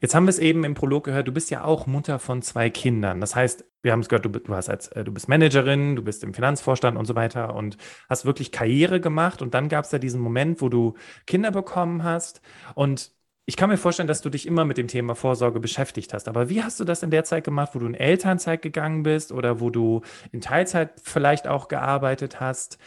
Jetzt 0.00 0.14
haben 0.14 0.24
wir 0.26 0.30
es 0.30 0.38
eben 0.38 0.64
im 0.64 0.74
Prolog 0.74 1.04
gehört, 1.04 1.26
du 1.26 1.32
bist 1.32 1.50
ja 1.50 1.64
auch 1.64 1.86
Mutter 1.86 2.18
von 2.18 2.40
zwei 2.40 2.70
Kindern. 2.70 3.20
Das 3.20 3.34
heißt, 3.34 3.64
wir 3.82 3.90
haben 3.90 4.00
es 4.00 4.08
gehört, 4.08 4.24
du, 4.24 4.28
du, 4.28 4.54
hast 4.54 4.68
als, 4.68 4.88
äh, 4.88 5.02
du 5.02 5.12
bist 5.12 5.28
Managerin, 5.28 5.96
du 5.96 6.02
bist 6.02 6.22
im 6.22 6.34
Finanzvorstand 6.34 6.96
und 6.96 7.06
so 7.06 7.16
weiter 7.16 7.54
und 7.54 7.76
hast 8.08 8.24
wirklich 8.24 8.52
Karriere 8.52 9.00
gemacht. 9.00 9.42
Und 9.42 9.54
dann 9.54 9.68
gab 9.68 9.84
es 9.84 9.90
ja 9.90 9.98
diesen 9.98 10.20
Moment, 10.20 10.60
wo 10.62 10.68
du 10.68 10.94
Kinder 11.26 11.50
bekommen 11.50 12.04
hast. 12.04 12.42
Und 12.74 13.10
ich 13.44 13.56
kann 13.56 13.68
mir 13.68 13.76
vorstellen, 13.76 14.06
dass 14.06 14.22
du 14.22 14.30
dich 14.30 14.46
immer 14.46 14.64
mit 14.64 14.78
dem 14.78 14.86
Thema 14.86 15.16
Vorsorge 15.16 15.58
beschäftigt 15.58 16.14
hast. 16.14 16.28
Aber 16.28 16.48
wie 16.48 16.62
hast 16.62 16.78
du 16.78 16.84
das 16.84 17.02
in 17.02 17.10
der 17.10 17.24
Zeit 17.24 17.42
gemacht, 17.42 17.70
wo 17.74 17.80
du 17.80 17.86
in 17.86 17.94
Elternzeit 17.94 18.62
gegangen 18.62 19.02
bist 19.02 19.32
oder 19.32 19.58
wo 19.60 19.68
du 19.68 20.02
in 20.30 20.40
Teilzeit 20.40 20.92
vielleicht 21.02 21.48
auch 21.48 21.66
gearbeitet 21.66 22.38
hast? 22.38 22.78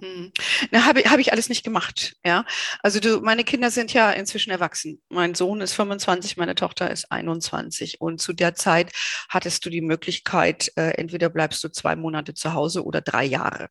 Hm. 0.00 0.32
Na, 0.70 0.84
habe 0.86 1.00
hab 1.02 1.20
ich 1.20 1.32
alles 1.32 1.48
nicht 1.48 1.64
gemacht, 1.64 2.16
ja. 2.24 2.44
Also 2.82 2.98
du, 2.98 3.20
meine 3.20 3.44
Kinder 3.44 3.70
sind 3.70 3.92
ja 3.92 4.10
inzwischen 4.10 4.50
erwachsen. 4.50 5.00
Mein 5.08 5.34
Sohn 5.34 5.60
ist 5.60 5.74
25, 5.74 6.36
meine 6.36 6.56
Tochter 6.56 6.90
ist 6.90 7.12
21. 7.12 8.00
Und 8.00 8.20
zu 8.20 8.32
der 8.32 8.54
Zeit 8.54 8.92
hattest 9.28 9.64
du 9.64 9.70
die 9.70 9.80
Möglichkeit, 9.80 10.72
äh, 10.76 10.90
entweder 10.96 11.28
bleibst 11.28 11.62
du 11.62 11.68
zwei 11.68 11.94
Monate 11.94 12.34
zu 12.34 12.54
Hause 12.54 12.84
oder 12.84 13.00
drei 13.00 13.24
Jahre. 13.24 13.68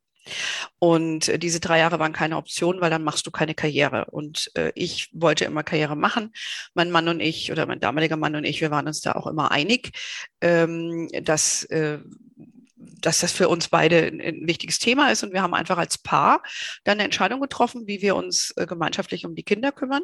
Und 0.79 1.27
äh, 1.27 1.39
diese 1.39 1.59
drei 1.59 1.79
Jahre 1.79 1.99
waren 1.99 2.13
keine 2.13 2.37
Option, 2.37 2.81
weil 2.81 2.89
dann 2.89 3.03
machst 3.03 3.27
du 3.27 3.31
keine 3.31 3.55
Karriere. 3.55 4.05
Und 4.11 4.51
äh, 4.55 4.71
ich 4.75 5.09
wollte 5.13 5.45
immer 5.45 5.63
Karriere 5.63 5.95
machen. 5.95 6.31
Mein 6.73 6.91
Mann 6.91 7.07
und 7.09 7.19
ich 7.19 7.51
oder 7.51 7.65
mein 7.65 7.79
damaliger 7.79 8.17
Mann 8.17 8.35
und 8.35 8.45
ich, 8.45 8.61
wir 8.61 8.71
waren 8.71 8.87
uns 8.87 9.01
da 9.01 9.13
auch 9.13 9.27
immer 9.27 9.51
einig, 9.51 9.91
ähm, 10.41 11.09
dass 11.23 11.63
äh, 11.65 11.99
dass 13.05 13.19
das 13.19 13.31
für 13.31 13.49
uns 13.49 13.69
beide 13.69 14.07
ein, 14.07 14.47
wichtiges 14.47 14.79
Thema 14.79 15.11
ist. 15.11 15.23
Und 15.23 15.33
wir 15.33 15.41
haben 15.41 15.53
einfach 15.53 15.77
als 15.77 15.97
Paar 15.97 16.41
dann 16.83 16.93
eine 16.93 17.03
Entscheidung 17.03 17.41
getroffen, 17.41 17.83
wie 17.85 18.01
wir 18.01 18.15
uns 18.15 18.53
äh, 18.57 18.65
gemeinschaftlich 18.65 19.25
um 19.25 19.35
die 19.35 19.43
Kinder 19.43 19.71
kümmern. 19.71 20.03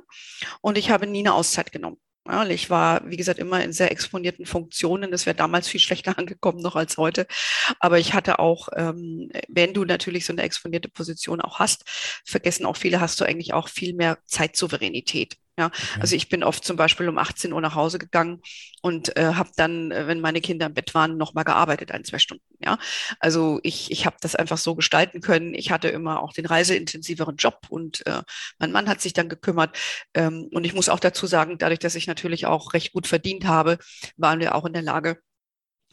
Und 0.62 0.77
ich 0.77 0.91
habe 0.91 1.08
nie 1.08 1.20
eine 1.20 1.34
Auszeit 1.34 1.72
genommen. 1.72 1.98
Ja, 2.27 2.46
ich 2.46 2.70
war, 2.70 3.10
wie 3.10 3.18
gesagt, 3.18 3.39
immer 3.39 3.63
in 3.63 3.74
sehr 3.74 3.91
exponierten 3.91 4.46
Funktionen. 4.46 5.10
Das 5.10 5.25
wäre 5.25 5.36
damals 5.36 5.68
viel 5.68 5.79
schlechter 5.79 6.18
angekommen 6.18 6.62
noch 6.62 6.75
als 6.75 6.98
heute. 6.98 7.25
Aber 7.79 7.98
ich 7.98 8.13
hatte 8.13 8.39
auch, 8.39 8.70
ähm, 8.75 9.32
wenn 9.48 9.74
du 9.74 9.86
natürlich 9.86 10.25
so 10.25 10.34
eine 10.34 10.44
exponierte 10.44 10.89
Position 10.89 11.41
auch 11.41 11.60
hast, 11.60 11.84
vergessen 12.25 12.65
auch 12.65 12.77
viele, 12.77 13.00
hast 13.00 13.20
du 13.20 13.25
eigentlich 13.25 13.53
auch 13.53 13.70
viel 13.70 13.94
mehr 13.96 14.20
Zeitsouveränität. 14.25 15.38
Ja, 15.60 15.66
okay. 15.66 16.00
also 16.00 16.16
ich 16.16 16.30
bin 16.30 16.42
oft 16.42 16.63
zum 16.63 16.78
Beispiel 16.78 17.10
um 17.10 17.18
18 17.18 17.51
Uhr 17.51 17.60
nach 17.60 17.75
Hause 17.75 18.00
gegangen 18.00 18.42
und 18.82 19.18
äh, 19.18 19.34
habe 19.34 19.50
dann, 19.58 19.92
äh, 19.92 20.08
wenn 20.08 20.22
meine 20.22 20.39
Kinder 20.39 20.68
im 20.68 20.74
Bett 20.74 20.94
waren, 20.94 21.18
nochmal 21.18 21.44
gearbeitet, 21.44 21.92
ein, 21.92 22.06
zwei 22.06 22.18
Stunden. 22.18 22.46
Ja, 22.60 22.78
also 23.20 23.60
ich, 23.63 23.92
ich 23.92 24.06
habe 24.06 24.16
das 24.22 24.36
einfach 24.36 24.58
so 24.58 24.75
gestalten 24.75 25.20
können. 25.20 25.54
Ich 25.54 25.70
hatte 25.72 25.89
immer 25.89 26.24
auch 26.24 26.32
den 26.32 26.46
reiseintensiveren 26.46 27.36
Job 27.36 27.68
und 27.70 28.06
äh, 28.08 28.22
mein 28.58 28.72
Mann 28.72 28.88
hat 28.88 29.01
sich 29.01 29.12
dann 29.12 29.28
gekümmert. 29.28 29.78
Ähm, 30.13 30.48
und 30.54 30.66
ich 30.66 30.74
muss 30.74 30.88
auch 30.88 31.00
dazu 31.00 31.28
sagen, 31.28 31.58
dadurch, 31.58 31.80
dass 31.80 31.96
ich 31.96 32.08
natürlich 32.08 32.46
auch 32.46 32.74
recht 32.74 32.94
gut 32.94 33.06
verdient 33.08 33.46
habe, 33.46 33.80
waren 34.16 34.39
wir 34.39 34.56
auch 34.56 34.66
in 34.66 34.74
der 34.74 34.82
Lage, 34.82 35.18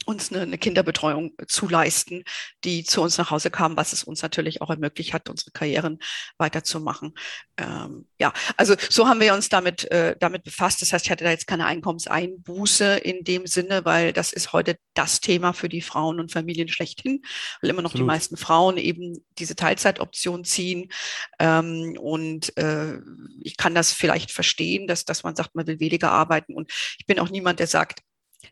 uns 0.07 0.31
eine, 0.31 0.41
eine, 0.41 0.57
Kinderbetreuung 0.57 1.33
zu 1.47 1.67
leisten, 1.67 2.23
die 2.63 2.83
zu 2.83 3.01
uns 3.01 3.17
nach 3.17 3.29
Hause 3.29 3.51
kam, 3.51 3.75
was 3.75 3.91
es 3.91 4.03
uns 4.03 4.21
natürlich 4.21 4.61
auch 4.61 4.69
ermöglicht 4.69 5.13
hat, 5.13 5.29
unsere 5.29 5.51
Karrieren 5.51 5.99
weiterzumachen. 6.37 7.13
Ähm, 7.57 8.07
ja, 8.17 8.31
also 8.55 8.75
so 8.89 9.07
haben 9.07 9.19
wir 9.19 9.33
uns 9.33 9.49
damit, 9.49 9.89
äh, 9.91 10.15
damit 10.17 10.43
befasst. 10.43 10.81
Das 10.81 10.93
heißt, 10.93 11.05
ich 11.05 11.11
hatte 11.11 11.25
da 11.25 11.31
jetzt 11.31 11.47
keine 11.47 11.65
Einkommenseinbuße 11.65 12.97
in 12.97 13.23
dem 13.25 13.47
Sinne, 13.47 13.83
weil 13.83 14.13
das 14.13 14.31
ist 14.31 14.53
heute 14.53 14.77
das 14.93 15.19
Thema 15.19 15.53
für 15.53 15.67
die 15.67 15.81
Frauen 15.81 16.19
und 16.19 16.31
Familien 16.31 16.69
schlechthin, 16.69 17.21
weil 17.61 17.69
immer 17.69 17.81
noch 17.81 17.91
Absolut. 17.91 18.05
die 18.05 18.07
meisten 18.07 18.37
Frauen 18.37 18.77
eben 18.77 19.25
diese 19.37 19.55
Teilzeitoption 19.55 20.45
ziehen. 20.45 20.89
Ähm, 21.39 21.97
und 21.99 22.55
äh, 22.57 22.97
ich 23.41 23.57
kann 23.57 23.75
das 23.75 23.91
vielleicht 23.91 24.31
verstehen, 24.31 24.87
dass, 24.87 25.03
dass 25.03 25.23
man 25.23 25.35
sagt, 25.35 25.53
man 25.55 25.67
will 25.67 25.81
weniger 25.81 26.11
arbeiten. 26.11 26.53
Und 26.53 26.71
ich 26.97 27.05
bin 27.05 27.19
auch 27.19 27.29
niemand, 27.29 27.59
der 27.59 27.67
sagt, 27.67 28.01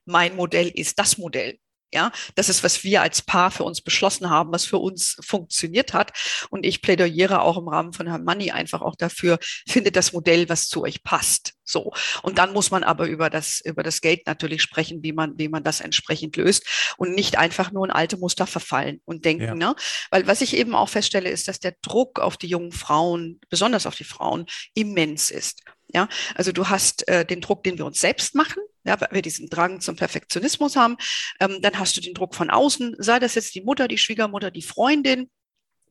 mein 0.05 0.35
Modell 0.35 0.69
ist 0.69 0.99
das 0.99 1.17
Modell. 1.17 1.57
Ja, 1.95 2.11
das 2.35 2.49
ist, 2.49 2.61
was 2.61 2.83
wir 2.83 3.01
als 3.01 3.21
Paar 3.21 3.51
für 3.51 3.63
uns 3.63 3.79
beschlossen 3.79 4.29
haben, 4.29 4.51
was 4.51 4.65
für 4.65 4.79
uns 4.79 5.15
funktioniert 5.21 5.93
hat. 5.93 6.11
Und 6.49 6.65
ich 6.65 6.81
plädiere 6.81 7.41
auch 7.41 7.57
im 7.57 7.69
Rahmen 7.69 7.93
von 7.93 8.07
Herrn 8.07 8.25
Money 8.25 8.51
einfach 8.51 8.81
auch 8.81 8.95
dafür, 8.97 9.39
findet 9.65 9.95
das 9.95 10.11
Modell, 10.11 10.49
was 10.49 10.67
zu 10.67 10.83
euch 10.83 11.03
passt. 11.03 11.53
So. 11.63 11.93
Und 12.21 12.37
dann 12.37 12.51
muss 12.51 12.69
man 12.69 12.83
aber 12.83 13.07
über 13.07 13.29
das, 13.29 13.61
über 13.63 13.81
das 13.81 14.01
Geld 14.01 14.27
natürlich 14.27 14.61
sprechen, 14.61 15.03
wie 15.03 15.13
man, 15.13 15.37
wie 15.37 15.47
man 15.47 15.63
das 15.63 15.79
entsprechend 15.79 16.35
löst 16.35 16.95
und 16.97 17.15
nicht 17.15 17.37
einfach 17.37 17.71
nur 17.71 17.85
in 17.85 17.91
alte 17.91 18.17
Muster 18.17 18.45
verfallen 18.45 18.99
und 19.05 19.23
denken, 19.23 19.43
ja. 19.43 19.55
ne? 19.55 19.75
Weil 20.11 20.27
was 20.27 20.41
ich 20.41 20.57
eben 20.57 20.75
auch 20.75 20.89
feststelle, 20.89 21.29
ist, 21.29 21.47
dass 21.47 21.59
der 21.59 21.75
Druck 21.81 22.19
auf 22.19 22.35
die 22.35 22.47
jungen 22.47 22.73
Frauen, 22.73 23.39
besonders 23.49 23.85
auf 23.85 23.95
die 23.95 24.03
Frauen, 24.03 24.47
immens 24.73 25.31
ist. 25.31 25.61
Ja, 25.95 26.09
also 26.35 26.51
du 26.51 26.67
hast 26.67 27.07
äh, 27.07 27.25
den 27.25 27.39
Druck, 27.39 27.63
den 27.63 27.77
wir 27.77 27.85
uns 27.85 28.01
selbst 28.01 28.35
machen, 28.35 28.61
ja, 28.83 28.99
weil 28.99 29.07
wir 29.11 29.21
diesen 29.21 29.49
Drang 29.49 29.79
zum 29.79 29.95
Perfektionismus 29.95 30.75
haben. 30.75 30.97
Ähm, 31.39 31.59
dann 31.61 31.79
hast 31.79 31.95
du 31.95 32.01
den 32.01 32.13
Druck 32.13 32.35
von 32.35 32.49
außen, 32.49 32.97
sei 32.99 33.17
das 33.17 33.35
jetzt 33.35 33.55
die 33.55 33.61
Mutter, 33.61 33.87
die 33.87 33.97
Schwiegermutter, 33.97 34.51
die 34.51 34.61
Freundin, 34.61 35.29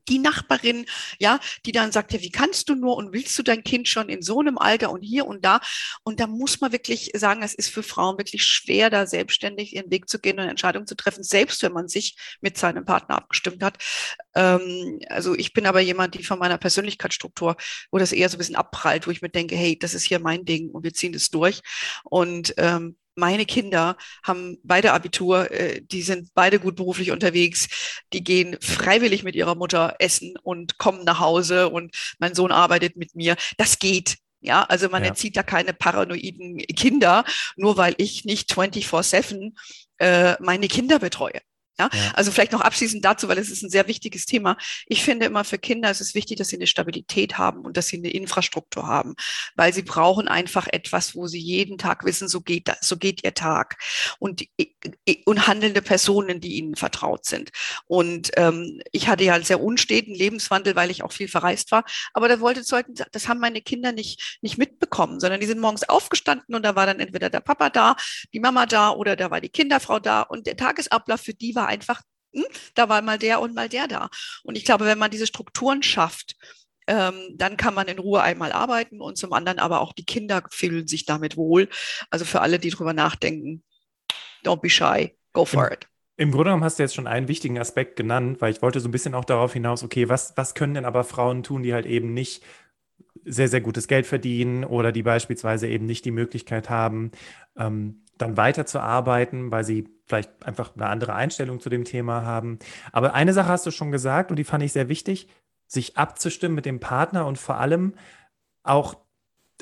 die 0.09 0.19
Nachbarin, 0.19 0.87
ja, 1.19 1.41
die 1.67 1.73
dann 1.73 1.93
sagt, 1.93 2.13
ja, 2.13 2.21
wie 2.21 2.31
kannst 2.31 2.69
du 2.69 2.75
nur 2.75 2.97
und 2.97 3.13
willst 3.13 3.39
du 3.39 3.43
dein 3.43 3.65
Kind 3.65 3.89
schon 3.89 4.09
in 4.09 4.23
so 4.23 4.41
einem 4.41 4.59
Alter 4.59 4.91
und 4.91 5.03
hier 5.03 5.27
und 5.27 5.45
da? 5.45 5.61
Und 6.03 6.21
da 6.21 6.27
muss 6.27 6.61
man 6.61 6.73
wirklich 6.73 7.11
sagen, 7.15 7.43
es 7.43 7.55
ist 7.55 7.71
für 7.71 7.83
Frauen 7.83 8.19
wirklich 8.19 8.45
schwer, 8.45 8.91
da 8.91 9.07
selbstständig 9.07 9.75
ihren 9.75 9.91
Weg 9.91 10.09
zu 10.09 10.19
gehen 10.19 10.39
und 10.39 10.49
Entscheidungen 10.49 10.87
zu 10.87 10.97
treffen, 10.97 11.23
selbst 11.23 11.63
wenn 11.63 11.73
man 11.73 11.89
sich 11.89 12.17
mit 12.41 12.59
seinem 12.59 12.85
Partner 12.85 13.17
abgestimmt 13.17 13.63
hat. 13.63 13.79
Ähm, 14.35 15.01
also 15.09 15.35
ich 15.35 15.53
bin 15.53 15.67
aber 15.67 15.81
jemand, 15.81 16.15
die 16.15 16.25
von 16.25 16.39
meiner 16.39 16.59
Persönlichkeitsstruktur, 16.59 17.57
wo 17.91 17.99
das 17.99 18.13
eher 18.13 18.29
so 18.29 18.37
ein 18.37 18.39
bisschen 18.39 18.57
abprallt, 18.57 19.07
wo 19.07 19.11
ich 19.11 19.23
mir 19.23 19.31
denke, 19.31 19.57
hey, 19.57 19.79
das 19.79 19.95
ist 19.95 20.05
hier 20.05 20.21
mein 20.21 20.45
Ding 20.45 20.71
und 20.71 20.85
wir 20.85 20.95
ziehen 20.95 21.13
das 21.13 21.31
durch. 21.31 21.61
Und 22.05 22.55
ähm, 22.59 22.97
meine 23.15 23.47
Kinder 23.47 23.97
haben 24.23 24.59
beide 24.63 24.93
Abitur, 24.93 25.51
äh, 25.51 25.81
die 25.83 26.03
sind 26.03 26.31
beide 26.35 26.59
gut 26.59 26.77
beruflich 26.77 27.11
unterwegs, 27.11 27.69
die 28.13 28.25
gehen 28.25 28.57
freiwillig 28.61 29.23
mit 29.23 29.35
ihrer 29.35 29.55
Mutter 29.55 29.97
essen 29.99 30.35
und 30.43 30.79
kommen 30.79 31.05
nach 31.05 31.21
Hause 31.21 31.69
und 31.69 31.95
mein 32.19 32.35
Sohn 32.35 32.53
arbeitet 32.53 32.97
mit 32.97 33.15
mir. 33.15 33.37
Das 33.57 33.79
geht. 33.79 34.17
Ja, 34.41 34.63
also 34.65 34.91
man 34.91 35.03
ja. 35.03 35.09
erzieht 35.09 35.37
da 35.39 35.43
keine 35.43 35.73
paranoiden 35.73 36.59
Kinder, 36.59 37.25
nur 37.57 37.79
weil 37.79 37.95
ich 37.97 38.27
nicht 38.27 38.53
24-7 38.53 39.53
äh, 39.99 40.35
meine 40.43 40.69
Kinder 40.69 40.99
betreue. 40.99 41.41
Ja? 41.79 41.91
ja? 41.93 42.13
Also 42.15 42.31
vielleicht 42.31 42.53
noch 42.53 42.61
abschließend 42.61 43.05
dazu, 43.05 43.29
weil 43.29 43.39
es 43.39 43.51
ist 43.51 43.63
ein 43.63 43.71
sehr 43.71 43.89
wichtiges 43.89 44.27
Thema. 44.27 44.57
Ich 44.87 45.03
finde 45.03 45.27
immer 45.27 45.45
für 45.45 45.59
Kinder 45.59 45.91
ist 45.91 46.01
es 46.01 46.15
wichtig, 46.15 46.39
dass 46.39 46.49
sie 46.49 46.57
eine 46.57 46.67
Stabilität 46.67 47.39
haben 47.39 47.61
und 47.61 47.77
dass 47.77 47.89
sie 47.89 47.99
eine 47.99 48.11
Infrastruktur 48.11 48.87
haben, 48.87 49.15
weil 49.57 49.73
sie 49.73 49.83
brauchen 49.83 50.29
einfach 50.29 50.67
etwas, 50.71 51.15
wo 51.15 51.27
sie 51.27 51.41
jeden 51.41 51.79
Tag 51.79 52.05
wissen, 52.05 52.29
so 52.29 52.41
geht 52.41 52.69
das, 52.69 52.79
so 52.83 52.97
geht 52.97 53.25
ihr 53.25 53.35
Tag 53.35 53.77
und, 54.19 54.45
und 55.25 55.47
handelnde 55.47 55.83
Personen, 55.83 56.41
die 56.41 56.57
ihnen 56.57 56.77
vertraut 56.77 57.25
sind. 57.25 57.51
Und 57.87 58.31
ähm, 58.37 58.81
ich 58.93 59.09
hatte 59.09 59.25
ja 59.25 59.35
einen 59.35 59.45
sehr 59.45 59.63
unsteten 59.63 60.15
Lebenswandel, 60.15 60.77
weil 60.77 60.91
ich 60.91 61.03
auch 61.03 61.13
viel 61.13 61.29
verreist 61.29 61.73
war. 61.73 61.85
Aber 62.13 62.29
da 62.29 62.41
wollte 62.41 62.63
Zeugen, 62.63 62.95
das 63.13 63.29
haben 63.29 63.41
meine 63.41 63.61
Kinder 63.61 63.93
nicht, 63.93 64.39
nicht 64.43 64.59
mitbekommen, 64.59 65.21
sondern 65.21 65.41
die 65.41 65.47
sind 65.47 65.61
morgens 65.61 65.89
aufgestanden 65.89 66.55
und 66.55 66.63
da 66.63 66.77
war 66.77 66.87
dann 66.87 67.01
entweder 67.01 67.31
der 67.31 67.41
Papa 67.41 67.71
da, 67.71 67.97
die 68.33 68.41
Mama 68.41 68.67
da 68.67 68.91
oder 68.91 69.17
da 69.17 69.31
war 69.31 69.41
die 69.41 69.49
Kinderfrau 69.49 69.99
da 69.99 70.23
und 70.23 70.47
der 70.47 70.57
Tagesablauf 70.57 71.21
für 71.21 71.35
die 71.35 71.55
war 71.55 71.64
war 71.65 71.69
einfach, 71.69 72.03
hm, 72.35 72.45
da 72.75 72.89
war 72.89 73.01
mal 73.03 73.19
der 73.19 73.41
und 73.41 73.55
mal 73.55 73.69
der 73.69 73.89
da. 73.89 74.11
Und 74.43 74.57
ich 74.57 74.65
glaube, 74.65 74.85
wenn 74.85 74.99
man 74.99 75.11
diese 75.11 75.27
Strukturen 75.27 75.83
schafft, 75.83 76.37
ähm, 76.87 77.35
dann 77.37 77.57
kann 77.57 77.73
man 77.73 77.89
in 77.89 77.99
Ruhe 77.99 78.21
einmal 78.21 78.53
arbeiten 78.53 79.01
und 79.01 79.17
zum 79.17 79.33
anderen 79.33 79.59
aber 79.59 79.81
auch 79.81 79.95
die 79.95 80.05
Kinder 80.05 80.43
fühlen 80.51 80.87
sich 80.87 81.07
damit 81.07 81.37
wohl. 81.39 81.69
Also 82.11 82.27
für 82.27 82.43
alle, 82.43 82.59
die 82.59 82.69
drüber 82.69 82.93
nachdenken, 82.93 83.63
don't 84.45 84.61
be 84.61 84.69
shy, 84.69 85.17
go 85.33 85.47
for 85.47 85.73
it. 85.73 85.89
Im 86.17 86.31
Grunde 86.31 86.45
genommen 86.45 86.63
hast 86.63 86.79
du 86.79 86.83
jetzt 86.83 86.95
schon 86.95 87.07
einen 87.07 87.27
wichtigen 87.27 87.59
Aspekt 87.59 87.97
genannt, 87.97 88.41
weil 88.41 88.53
ich 88.53 88.63
wollte 88.63 88.79
so 88.81 88.89
ein 88.89 88.93
bisschen 88.93 89.15
auch 89.15 89.25
darauf 89.25 89.55
hinaus, 89.55 89.83
okay, 89.83 90.09
was, 90.09 90.35
was 90.37 90.55
können 90.55 90.75
denn 90.75 90.85
aber 90.85 91.03
Frauen 91.03 91.43
tun, 91.43 91.63
die 91.63 91.73
halt 91.73 91.87
eben 91.87 92.13
nicht 92.13 92.45
sehr, 93.25 93.49
sehr 93.49 93.63
gutes 93.63 93.89
Geld 93.89 94.07
verdienen 94.07 94.65
oder 94.65 94.93
die 94.93 95.03
beispielsweise 95.03 95.67
eben 95.67 95.87
nicht 95.87 96.05
die 96.05 96.11
Möglichkeit 96.11 96.69
haben, 96.69 97.11
ähm, 97.57 98.04
dann 98.19 98.37
weiterzuarbeiten, 98.37 99.51
weil 99.51 99.65
sie 99.65 99.89
vielleicht 100.07 100.45
einfach 100.45 100.75
eine 100.77 100.87
andere 100.87 101.15
Einstellung 101.15 101.61
zu 101.61 101.71
dem 101.71 101.85
Thema 101.85 102.23
haben. 102.23 102.59
Aber 102.93 103.15
eine 103.15 103.33
Sache 103.33 103.49
hast 103.49 103.67
du 103.67 103.71
schon 103.71 103.91
gesagt 103.91 104.31
und 104.31 104.37
die 104.37 104.45
fand 104.45 104.63
ich 104.63 104.73
sehr 104.73 104.89
wichtig, 104.89 105.29
sich 105.67 105.97
abzustimmen 105.97 106.55
mit 106.55 106.67
dem 106.67 106.81
Partner 106.81 107.27
und 107.27 107.39
vor 107.39 107.57
allem 107.57 107.95
auch 108.63 108.97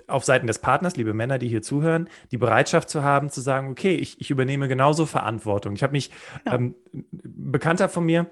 auf 0.07 0.25
Seiten 0.25 0.47
des 0.47 0.59
Partners, 0.59 0.97
liebe 0.97 1.15
Männer, 1.15 1.39
die 1.39 1.49
hier 1.49 1.63
zuhören, 1.63 2.09
die 2.31 2.39
Bereitschaft 2.39 2.89
zu 2.89 3.03
haben, 3.03 3.31
zu 3.31 3.41
sagen, 3.41 3.71
okay, 3.71 3.95
ich, 3.95 4.21
ich 4.21 4.31
übernehme 4.31 4.69
genauso 4.69 5.07
Verantwortung. 5.07 5.75
Ich 5.75 5.83
habe 5.83 5.93
mich, 5.93 6.11
ja. 6.47 6.55
ähm, 6.55 6.75
Bekannter 6.93 7.89
von 7.89 8.05
mir, 8.05 8.31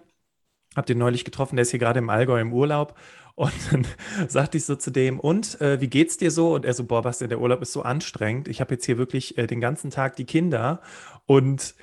habe 0.77 0.87
den 0.87 0.99
neulich 0.99 1.25
getroffen, 1.25 1.57
der 1.57 1.63
ist 1.63 1.71
hier 1.71 1.81
gerade 1.81 1.99
im 1.99 2.11
Allgäu 2.11 2.41
im 2.41 2.53
Urlaub 2.53 2.97
und 3.41 3.53
dann 3.71 3.87
sagte 4.29 4.59
ich 4.59 4.67
so 4.67 4.77
zu 4.77 4.91
dem, 4.91 5.19
und 5.19 5.61
äh, 5.63 5.81
wie 5.81 5.89
geht's 5.89 6.19
dir 6.19 6.31
so? 6.31 6.55
Und 6.55 6.67
er 6.67 6.75
so, 6.75 6.85
boah, 6.85 7.03
denn, 7.03 7.31
der 7.31 7.41
Urlaub 7.41 7.63
ist 7.63 7.73
so 7.73 7.83
anstrengend. 7.83 8.49
Ich 8.49 8.61
habe 8.61 8.75
jetzt 8.75 8.85
hier 8.85 8.99
wirklich 8.99 9.39
äh, 9.39 9.47
den 9.47 9.61
ganzen 9.61 9.91
Tag 9.91 10.17
die 10.17 10.27
Kinder 10.27 10.81
und 11.25 11.75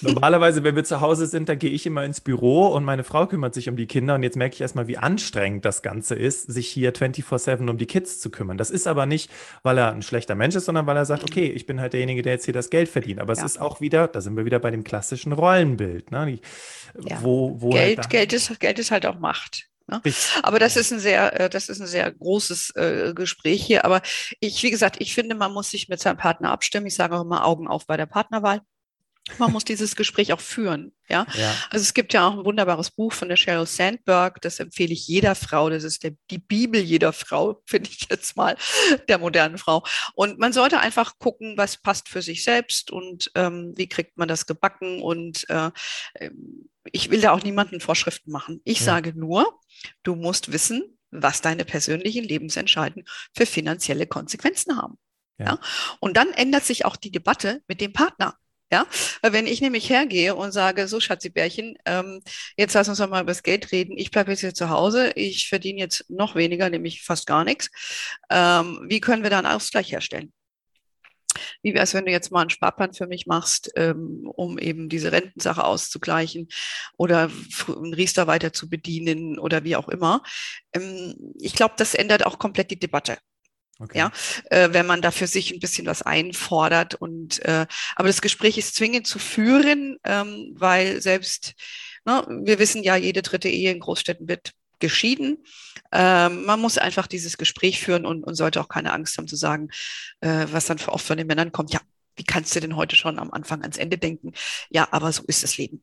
Normalerweise, 0.00 0.64
wenn 0.64 0.74
wir 0.74 0.84
zu 0.84 1.00
Hause 1.00 1.26
sind, 1.26 1.48
dann 1.48 1.58
gehe 1.58 1.70
ich 1.70 1.84
immer 1.86 2.04
ins 2.04 2.20
Büro 2.20 2.66
und 2.68 2.82
meine 2.82 3.04
Frau 3.04 3.26
kümmert 3.26 3.54
sich 3.54 3.68
um 3.68 3.76
die 3.76 3.86
Kinder. 3.86 4.14
Und 4.14 4.22
jetzt 4.22 4.36
merke 4.36 4.54
ich 4.54 4.60
erstmal, 4.60 4.88
wie 4.88 4.96
anstrengend 4.96 5.64
das 5.64 5.82
Ganze 5.82 6.14
ist, 6.14 6.50
sich 6.50 6.68
hier 6.68 6.94
24-7 6.94 7.68
um 7.68 7.76
die 7.76 7.86
Kids 7.86 8.18
zu 8.18 8.30
kümmern. 8.30 8.56
Das 8.56 8.70
ist 8.70 8.86
aber 8.86 9.06
nicht, 9.06 9.30
weil 9.62 9.78
er 9.78 9.92
ein 9.92 10.02
schlechter 10.02 10.34
Mensch 10.34 10.56
ist, 10.56 10.64
sondern 10.64 10.86
weil 10.86 10.96
er 10.96 11.04
sagt, 11.04 11.22
okay, 11.24 11.46
ich 11.46 11.66
bin 11.66 11.80
halt 11.80 11.92
derjenige, 11.92 12.22
der 12.22 12.32
jetzt 12.32 12.46
hier 12.46 12.54
das 12.54 12.70
Geld 12.70 12.88
verdient. 12.88 13.20
Aber 13.20 13.32
es 13.32 13.40
ja. 13.40 13.44
ist 13.44 13.60
auch 13.60 13.80
wieder, 13.80 14.08
da 14.08 14.20
sind 14.20 14.36
wir 14.36 14.44
wieder 14.44 14.58
bei 14.58 14.70
dem 14.70 14.82
klassischen 14.82 15.32
Rollenbild. 15.32 16.10
Ne? 16.10 16.38
Ja. 16.98 17.22
wo, 17.22 17.60
wo 17.60 17.70
Geld, 17.70 17.98
halt 17.98 18.10
Geld, 18.10 18.32
ist, 18.32 18.60
Geld 18.60 18.78
ist 18.78 18.90
halt 18.90 19.06
auch 19.06 19.18
Macht. 19.18 19.68
Ne? 19.88 20.00
Aber 20.42 20.58
das 20.58 20.76
ist 20.76 20.92
ein 20.92 21.00
sehr, 21.00 21.38
äh, 21.38 21.50
das 21.50 21.68
ist 21.68 21.80
ein 21.80 21.86
sehr 21.86 22.10
großes 22.10 22.70
äh, 22.76 23.12
Gespräch 23.14 23.64
hier. 23.64 23.84
Aber 23.84 24.00
ich, 24.40 24.62
wie 24.62 24.70
gesagt, 24.70 24.96
ich 25.00 25.14
finde, 25.14 25.34
man 25.34 25.52
muss 25.52 25.70
sich 25.70 25.88
mit 25.88 26.00
seinem 26.00 26.16
Partner 26.16 26.50
abstimmen. 26.50 26.86
Ich 26.86 26.94
sage 26.94 27.16
auch 27.16 27.22
immer 27.22 27.44
Augen 27.44 27.68
auf 27.68 27.86
bei 27.86 27.96
der 27.96 28.06
Partnerwahl. 28.06 28.62
Man 29.38 29.52
muss 29.52 29.64
dieses 29.64 29.94
Gespräch 29.94 30.32
auch 30.32 30.40
führen. 30.40 30.92
Ja? 31.08 31.26
ja? 31.34 31.54
Also 31.70 31.82
es 31.82 31.94
gibt 31.94 32.12
ja 32.12 32.26
auch 32.26 32.38
ein 32.38 32.44
wunderbares 32.44 32.90
Buch 32.90 33.12
von 33.12 33.28
der 33.28 33.36
Sheryl 33.36 33.66
Sandberg, 33.66 34.40
das 34.40 34.58
empfehle 34.58 34.92
ich 34.92 35.06
jeder 35.06 35.34
Frau. 35.36 35.70
Das 35.70 35.84
ist 35.84 36.02
der, 36.02 36.12
die 36.30 36.38
Bibel 36.38 36.80
jeder 36.80 37.12
Frau, 37.12 37.62
finde 37.66 37.90
ich 37.90 38.08
jetzt 38.10 38.36
mal, 38.36 38.56
der 39.08 39.18
modernen 39.18 39.58
Frau. 39.58 39.84
Und 40.14 40.38
man 40.38 40.52
sollte 40.52 40.80
einfach 40.80 41.18
gucken, 41.18 41.56
was 41.56 41.76
passt 41.76 42.08
für 42.08 42.20
sich 42.20 42.42
selbst 42.42 42.90
und 42.90 43.30
ähm, 43.36 43.72
wie 43.76 43.88
kriegt 43.88 44.18
man 44.18 44.26
das 44.26 44.46
gebacken. 44.46 45.00
Und 45.00 45.48
äh, 45.48 45.70
ähm, 46.16 46.68
ich 46.90 47.10
will 47.10 47.20
da 47.20 47.32
auch 47.32 47.42
niemanden 47.44 47.80
Vorschriften 47.80 48.32
machen. 48.32 48.60
Ich 48.64 48.80
ja. 48.80 48.86
sage 48.86 49.12
nur, 49.16 49.60
du 50.02 50.16
musst 50.16 50.50
wissen, 50.52 50.98
was 51.12 51.42
deine 51.42 51.64
persönlichen 51.64 52.24
Lebensentscheidungen 52.24 53.06
für 53.34 53.46
finanzielle 53.46 54.06
Konsequenzen 54.06 54.76
haben. 54.76 54.98
Ja. 55.38 55.46
ja. 55.46 55.58
Und 56.00 56.16
dann 56.16 56.32
ändert 56.32 56.64
sich 56.64 56.84
auch 56.84 56.96
die 56.96 57.12
Debatte 57.12 57.62
mit 57.68 57.80
dem 57.80 57.92
Partner. 57.92 58.36
Ja, 58.72 58.86
wenn 59.20 59.46
ich 59.46 59.60
nämlich 59.60 59.90
hergehe 59.90 60.34
und 60.34 60.50
sage, 60.52 60.88
so 60.88 60.98
Schatzibärchen, 60.98 61.76
ähm, 61.84 62.22
jetzt 62.56 62.72
lass 62.72 62.88
uns 62.88 62.96
doch 62.96 63.08
mal 63.10 63.20
über 63.20 63.32
das 63.32 63.42
Geld 63.42 63.70
reden. 63.70 63.98
Ich 63.98 64.10
bleibe 64.10 64.30
jetzt 64.30 64.40
hier 64.40 64.54
zu 64.54 64.70
Hause. 64.70 65.12
Ich 65.14 65.50
verdiene 65.50 65.78
jetzt 65.78 66.08
noch 66.08 66.36
weniger, 66.36 66.70
nämlich 66.70 67.02
fast 67.02 67.26
gar 67.26 67.44
nichts. 67.44 67.70
Ähm, 68.30 68.80
wie 68.88 69.00
können 69.00 69.24
wir 69.24 69.30
da 69.30 69.38
einen 69.38 69.46
Ausgleich 69.46 69.92
herstellen? 69.92 70.32
Wie 71.62 71.74
wäre 71.74 71.84
es, 71.84 71.92
wenn 71.92 72.06
du 72.06 72.12
jetzt 72.12 72.30
mal 72.30 72.40
einen 72.40 72.50
Sparplan 72.50 72.94
für 72.94 73.06
mich 73.06 73.26
machst, 73.26 73.70
ähm, 73.76 74.26
um 74.34 74.58
eben 74.58 74.88
diese 74.88 75.12
Rentensache 75.12 75.64
auszugleichen 75.64 76.48
oder 76.96 77.30
einen 77.68 77.94
Riester 77.94 78.26
weiter 78.26 78.54
zu 78.54 78.70
bedienen 78.70 79.38
oder 79.38 79.64
wie 79.64 79.76
auch 79.76 79.88
immer? 79.90 80.22
Ähm, 80.72 81.34
ich 81.38 81.54
glaube, 81.54 81.74
das 81.76 81.94
ändert 81.94 82.24
auch 82.24 82.38
komplett 82.38 82.70
die 82.70 82.78
Debatte. 82.78 83.18
Okay. 83.82 83.98
Ja, 83.98 84.12
äh, 84.50 84.68
wenn 84.72 84.86
man 84.86 85.02
da 85.02 85.10
für 85.10 85.26
sich 85.26 85.52
ein 85.52 85.58
bisschen 85.58 85.86
was 85.86 86.02
einfordert 86.02 86.94
und 86.94 87.44
äh, 87.44 87.66
aber 87.96 88.08
das 88.08 88.22
Gespräch 88.22 88.56
ist 88.56 88.76
zwingend 88.76 89.08
zu 89.08 89.18
führen, 89.18 89.98
ähm, 90.04 90.52
weil 90.54 91.02
selbst, 91.02 91.54
ne, 92.04 92.24
wir 92.44 92.60
wissen 92.60 92.84
ja, 92.84 92.94
jede 92.94 93.22
dritte 93.22 93.48
Ehe 93.48 93.72
in 93.72 93.80
Großstädten 93.80 94.28
wird 94.28 94.52
geschieden. 94.78 95.38
Ähm, 95.90 96.44
man 96.44 96.60
muss 96.60 96.78
einfach 96.78 97.08
dieses 97.08 97.38
Gespräch 97.38 97.80
führen 97.80 98.06
und, 98.06 98.22
und 98.22 98.34
sollte 98.36 98.60
auch 98.60 98.68
keine 98.68 98.92
Angst 98.92 99.18
haben 99.18 99.26
zu 99.28 99.36
sagen, 99.36 99.68
äh, 100.20 100.46
was 100.50 100.66
dann 100.66 100.78
oft 100.86 101.04
von 101.04 101.16
den 101.16 101.26
Männern 101.26 101.50
kommt, 101.50 101.72
ja, 101.72 101.80
wie 102.16 102.24
kannst 102.24 102.54
du 102.54 102.60
denn 102.60 102.76
heute 102.76 102.94
schon 102.94 103.18
am 103.18 103.32
Anfang 103.32 103.62
ans 103.62 103.78
Ende 103.78 103.98
denken? 103.98 104.32
Ja, 104.70 104.88
aber 104.92 105.10
so 105.12 105.24
ist 105.26 105.42
das 105.42 105.56
Leben. 105.56 105.82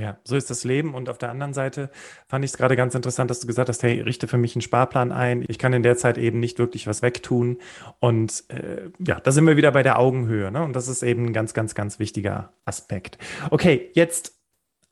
Ja, 0.00 0.18
so 0.22 0.36
ist 0.36 0.48
das 0.48 0.64
Leben. 0.64 0.94
Und 0.94 1.08
auf 1.08 1.18
der 1.18 1.30
anderen 1.30 1.54
Seite 1.54 1.90
fand 2.28 2.44
ich 2.44 2.52
es 2.52 2.56
gerade 2.56 2.76
ganz 2.76 2.94
interessant, 2.94 3.30
dass 3.30 3.40
du 3.40 3.46
gesagt 3.46 3.68
hast, 3.68 3.82
hey, 3.82 4.00
richte 4.00 4.28
für 4.28 4.38
mich 4.38 4.54
einen 4.54 4.62
Sparplan 4.62 5.10
ein. 5.12 5.44
Ich 5.48 5.58
kann 5.58 5.72
in 5.72 5.82
der 5.82 5.96
Zeit 5.96 6.18
eben 6.18 6.38
nicht 6.40 6.58
wirklich 6.58 6.86
was 6.86 7.02
wegtun. 7.02 7.58
Und 7.98 8.44
äh, 8.48 8.90
ja, 9.04 9.18
da 9.20 9.32
sind 9.32 9.46
wir 9.46 9.56
wieder 9.56 9.72
bei 9.72 9.82
der 9.82 9.98
Augenhöhe. 9.98 10.50
Ne? 10.52 10.62
Und 10.62 10.74
das 10.74 10.88
ist 10.88 11.02
eben 11.02 11.26
ein 11.26 11.32
ganz, 11.32 11.52
ganz, 11.52 11.74
ganz 11.74 11.98
wichtiger 11.98 12.52
Aspekt. 12.64 13.18
Okay, 13.50 13.90
jetzt 13.94 14.38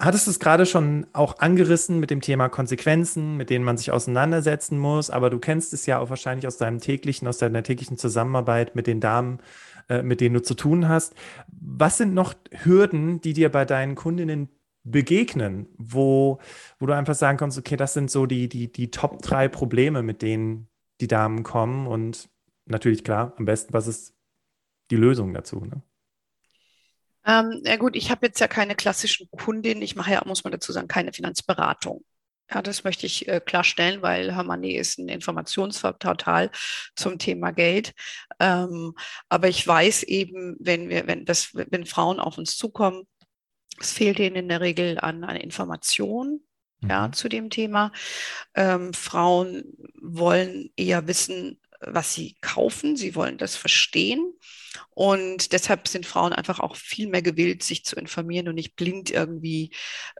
hattest 0.00 0.26
du 0.26 0.30
es 0.30 0.40
gerade 0.40 0.66
schon 0.66 1.06
auch 1.12 1.38
angerissen 1.38 2.00
mit 2.00 2.10
dem 2.10 2.20
Thema 2.20 2.48
Konsequenzen, 2.48 3.36
mit 3.36 3.48
denen 3.48 3.64
man 3.64 3.76
sich 3.76 3.92
auseinandersetzen 3.92 4.78
muss. 4.78 5.10
Aber 5.10 5.30
du 5.30 5.38
kennst 5.38 5.72
es 5.72 5.86
ja 5.86 6.00
auch 6.00 6.10
wahrscheinlich 6.10 6.46
aus 6.46 6.56
deinem 6.56 6.80
täglichen, 6.80 7.28
aus 7.28 7.38
deiner 7.38 7.62
täglichen 7.62 7.96
Zusammenarbeit 7.96 8.74
mit 8.74 8.86
den 8.86 9.00
Damen, 9.00 9.38
äh, 9.88 10.02
mit 10.02 10.20
denen 10.20 10.34
du 10.34 10.42
zu 10.42 10.54
tun 10.54 10.88
hast. 10.88 11.14
Was 11.48 11.96
sind 11.98 12.12
noch 12.12 12.34
Hürden, 12.50 13.20
die 13.20 13.34
dir 13.34 13.50
bei 13.50 13.64
deinen 13.64 13.94
Kundinnen 13.94 14.48
begegnen, 14.90 15.66
wo, 15.76 16.40
wo 16.78 16.86
du 16.86 16.94
einfach 16.94 17.14
sagen 17.14 17.38
kannst, 17.38 17.58
okay, 17.58 17.76
das 17.76 17.92
sind 17.92 18.10
so 18.10 18.26
die, 18.26 18.48
die, 18.48 18.70
die 18.70 18.90
Top 18.90 19.20
drei 19.20 19.48
Probleme, 19.48 20.02
mit 20.02 20.22
denen 20.22 20.68
die 21.00 21.08
Damen 21.08 21.42
kommen 21.42 21.86
und 21.86 22.28
natürlich 22.66 23.04
klar, 23.04 23.34
am 23.36 23.44
besten, 23.44 23.72
was 23.72 23.86
ist 23.86 24.14
die 24.90 24.96
Lösung 24.96 25.34
dazu? 25.34 25.60
Ne? 25.60 25.82
Ähm, 27.26 27.62
ja 27.64 27.76
gut, 27.76 27.96
ich 27.96 28.10
habe 28.10 28.26
jetzt 28.26 28.40
ja 28.40 28.46
keine 28.48 28.76
klassischen 28.76 29.28
Kundinnen, 29.30 29.82
ich 29.82 29.96
mache 29.96 30.12
ja, 30.12 30.22
muss 30.24 30.44
man 30.44 30.52
dazu 30.52 30.72
sagen, 30.72 30.88
keine 30.88 31.12
Finanzberatung. 31.12 32.04
Ja, 32.48 32.62
das 32.62 32.84
möchte 32.84 33.06
ich 33.06 33.26
äh, 33.26 33.40
klarstellen, 33.40 34.02
weil 34.02 34.32
Hermanni 34.32 34.76
ist 34.76 34.98
ein 34.98 35.08
Informationsportal 35.08 36.52
zum 36.94 37.18
Thema 37.18 37.50
Geld. 37.50 37.92
Ähm, 38.38 38.94
aber 39.28 39.48
ich 39.48 39.66
weiß 39.66 40.04
eben, 40.04 40.56
wenn 40.60 40.88
wir, 40.88 41.08
wenn 41.08 41.24
das, 41.24 41.50
wenn 41.54 41.86
Frauen 41.86 42.20
auf 42.20 42.38
uns 42.38 42.56
zukommen, 42.56 43.02
es 43.80 43.92
fehlt 43.92 44.18
ihnen 44.18 44.36
in 44.36 44.48
der 44.48 44.60
Regel 44.60 44.98
an, 44.98 45.24
an 45.24 45.36
Informationen 45.36 46.46
mhm. 46.80 46.90
ja, 46.90 47.12
zu 47.12 47.28
dem 47.28 47.50
Thema. 47.50 47.92
Ähm, 48.54 48.92
Frauen 48.92 49.64
wollen 50.00 50.70
eher 50.76 51.06
wissen, 51.06 51.60
was 51.80 52.14
sie 52.14 52.36
kaufen. 52.40 52.96
Sie 52.96 53.14
wollen 53.14 53.38
das 53.38 53.56
verstehen. 53.56 54.32
Und 54.90 55.52
deshalb 55.52 55.88
sind 55.88 56.06
Frauen 56.06 56.32
einfach 56.32 56.60
auch 56.60 56.76
viel 56.76 57.08
mehr 57.08 57.22
gewillt, 57.22 57.62
sich 57.62 57.84
zu 57.84 57.96
informieren 57.96 58.48
und 58.48 58.54
nicht 58.54 58.76
blind 58.76 59.10
irgendwie 59.10 59.70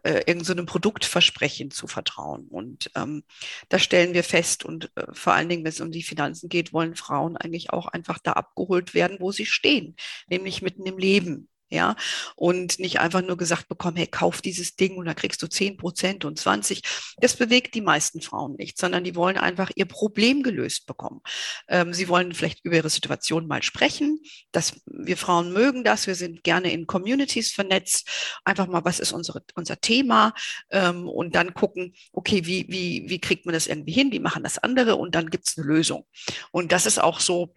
äh, 0.02 0.22
irgendeinem 0.26 0.66
so 0.66 0.72
Produktversprechen 0.72 1.70
zu 1.70 1.86
vertrauen. 1.86 2.46
Und 2.48 2.90
ähm, 2.94 3.24
da 3.68 3.78
stellen 3.78 4.14
wir 4.14 4.24
fest, 4.24 4.64
und 4.64 4.90
äh, 4.96 5.06
vor 5.12 5.34
allen 5.34 5.48
Dingen, 5.48 5.64
wenn 5.64 5.70
es 5.70 5.80
um 5.80 5.90
die 5.90 6.02
Finanzen 6.02 6.48
geht, 6.48 6.72
wollen 6.72 6.96
Frauen 6.96 7.36
eigentlich 7.36 7.70
auch 7.70 7.86
einfach 7.86 8.18
da 8.18 8.32
abgeholt 8.32 8.94
werden, 8.94 9.18
wo 9.20 9.32
sie 9.32 9.46
stehen, 9.46 9.96
nämlich 10.28 10.62
mitten 10.62 10.86
im 10.86 10.98
Leben 10.98 11.48
ja, 11.68 11.96
und 12.36 12.78
nicht 12.78 13.00
einfach 13.00 13.22
nur 13.22 13.36
gesagt 13.36 13.68
bekommen, 13.68 13.96
hey, 13.96 14.06
kauf 14.06 14.40
dieses 14.40 14.76
Ding 14.76 14.96
und 14.96 15.06
da 15.06 15.14
kriegst 15.14 15.42
du 15.42 15.48
10 15.48 15.76
Prozent 15.76 16.24
und 16.24 16.38
20. 16.38 16.82
Das 17.18 17.36
bewegt 17.36 17.74
die 17.74 17.80
meisten 17.80 18.20
Frauen 18.20 18.54
nicht, 18.56 18.78
sondern 18.78 19.02
die 19.02 19.16
wollen 19.16 19.36
einfach 19.36 19.70
ihr 19.74 19.86
Problem 19.86 20.42
gelöst 20.42 20.86
bekommen. 20.86 21.20
Ähm, 21.68 21.92
sie 21.92 22.08
wollen 22.08 22.34
vielleicht 22.34 22.64
über 22.64 22.76
ihre 22.76 22.90
Situation 22.90 23.46
mal 23.46 23.62
sprechen. 23.62 24.20
dass 24.52 24.80
wir 24.86 25.16
Frauen 25.16 25.52
mögen 25.52 25.84
das. 25.84 26.06
Wir 26.06 26.14
sind 26.14 26.44
gerne 26.44 26.70
in 26.72 26.86
Communities 26.86 27.52
vernetzt. 27.52 28.08
Einfach 28.44 28.66
mal, 28.68 28.84
was 28.84 29.00
ist 29.00 29.12
unsere, 29.12 29.42
unser 29.54 29.80
Thema? 29.80 30.34
Ähm, 30.70 31.08
und 31.08 31.34
dann 31.34 31.54
gucken, 31.54 31.94
okay, 32.12 32.46
wie, 32.46 32.66
wie, 32.68 33.04
wie 33.08 33.20
kriegt 33.20 33.44
man 33.44 33.52
das 33.54 33.66
irgendwie 33.66 33.92
hin? 33.92 34.12
Wie 34.12 34.20
machen 34.20 34.44
das 34.44 34.58
andere? 34.58 34.96
Und 34.96 35.14
dann 35.14 35.30
gibt 35.30 35.48
es 35.48 35.58
eine 35.58 35.66
Lösung. 35.66 36.06
Und 36.52 36.72
das 36.72 36.86
ist 36.86 37.00
auch 37.00 37.20
so, 37.20 37.54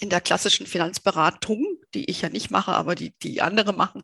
in 0.00 0.10
der 0.10 0.20
klassischen 0.20 0.66
Finanzberatung, 0.66 1.64
die 1.94 2.10
ich 2.10 2.22
ja 2.22 2.28
nicht 2.28 2.50
mache, 2.50 2.72
aber 2.72 2.94
die, 2.94 3.14
die 3.22 3.40
andere 3.42 3.72
machen, 3.72 4.02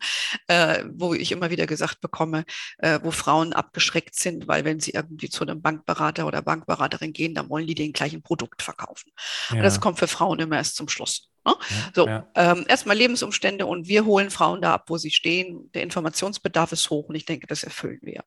äh, 0.48 0.84
wo 0.92 1.14
ich 1.14 1.32
immer 1.32 1.50
wieder 1.50 1.66
gesagt 1.66 2.00
bekomme, 2.00 2.44
äh, 2.78 3.00
wo 3.02 3.10
Frauen 3.10 3.52
abgeschreckt 3.52 4.14
sind, 4.14 4.48
weil 4.48 4.64
wenn 4.64 4.80
sie 4.80 4.92
irgendwie 4.92 5.28
zu 5.28 5.44
einem 5.44 5.62
Bankberater 5.62 6.26
oder 6.26 6.42
Bankberaterin 6.42 7.12
gehen, 7.12 7.34
dann 7.34 7.48
wollen 7.48 7.66
die 7.66 7.74
den 7.74 7.92
gleichen 7.92 8.22
Produkt 8.22 8.62
verkaufen. 8.62 9.12
Ja. 9.50 9.56
Und 9.56 9.62
das 9.62 9.80
kommt 9.80 9.98
für 9.98 10.08
Frauen 10.08 10.38
immer 10.38 10.56
erst 10.56 10.76
zum 10.76 10.88
Schluss. 10.88 11.30
Ne? 11.44 11.54
Ja, 11.58 11.90
so, 11.94 12.06
ja. 12.06 12.28
ähm, 12.34 12.64
erstmal 12.68 12.96
Lebensumstände 12.96 13.66
und 13.66 13.88
wir 13.88 14.04
holen 14.04 14.30
Frauen 14.30 14.62
da 14.62 14.74
ab, 14.74 14.84
wo 14.88 14.96
sie 14.96 15.10
stehen. 15.10 15.70
Der 15.74 15.82
Informationsbedarf 15.82 16.72
ist 16.72 16.88
hoch 16.90 17.08
und 17.08 17.14
ich 17.14 17.24
denke, 17.24 17.46
das 17.46 17.64
erfüllen 17.64 18.00
wir. 18.02 18.24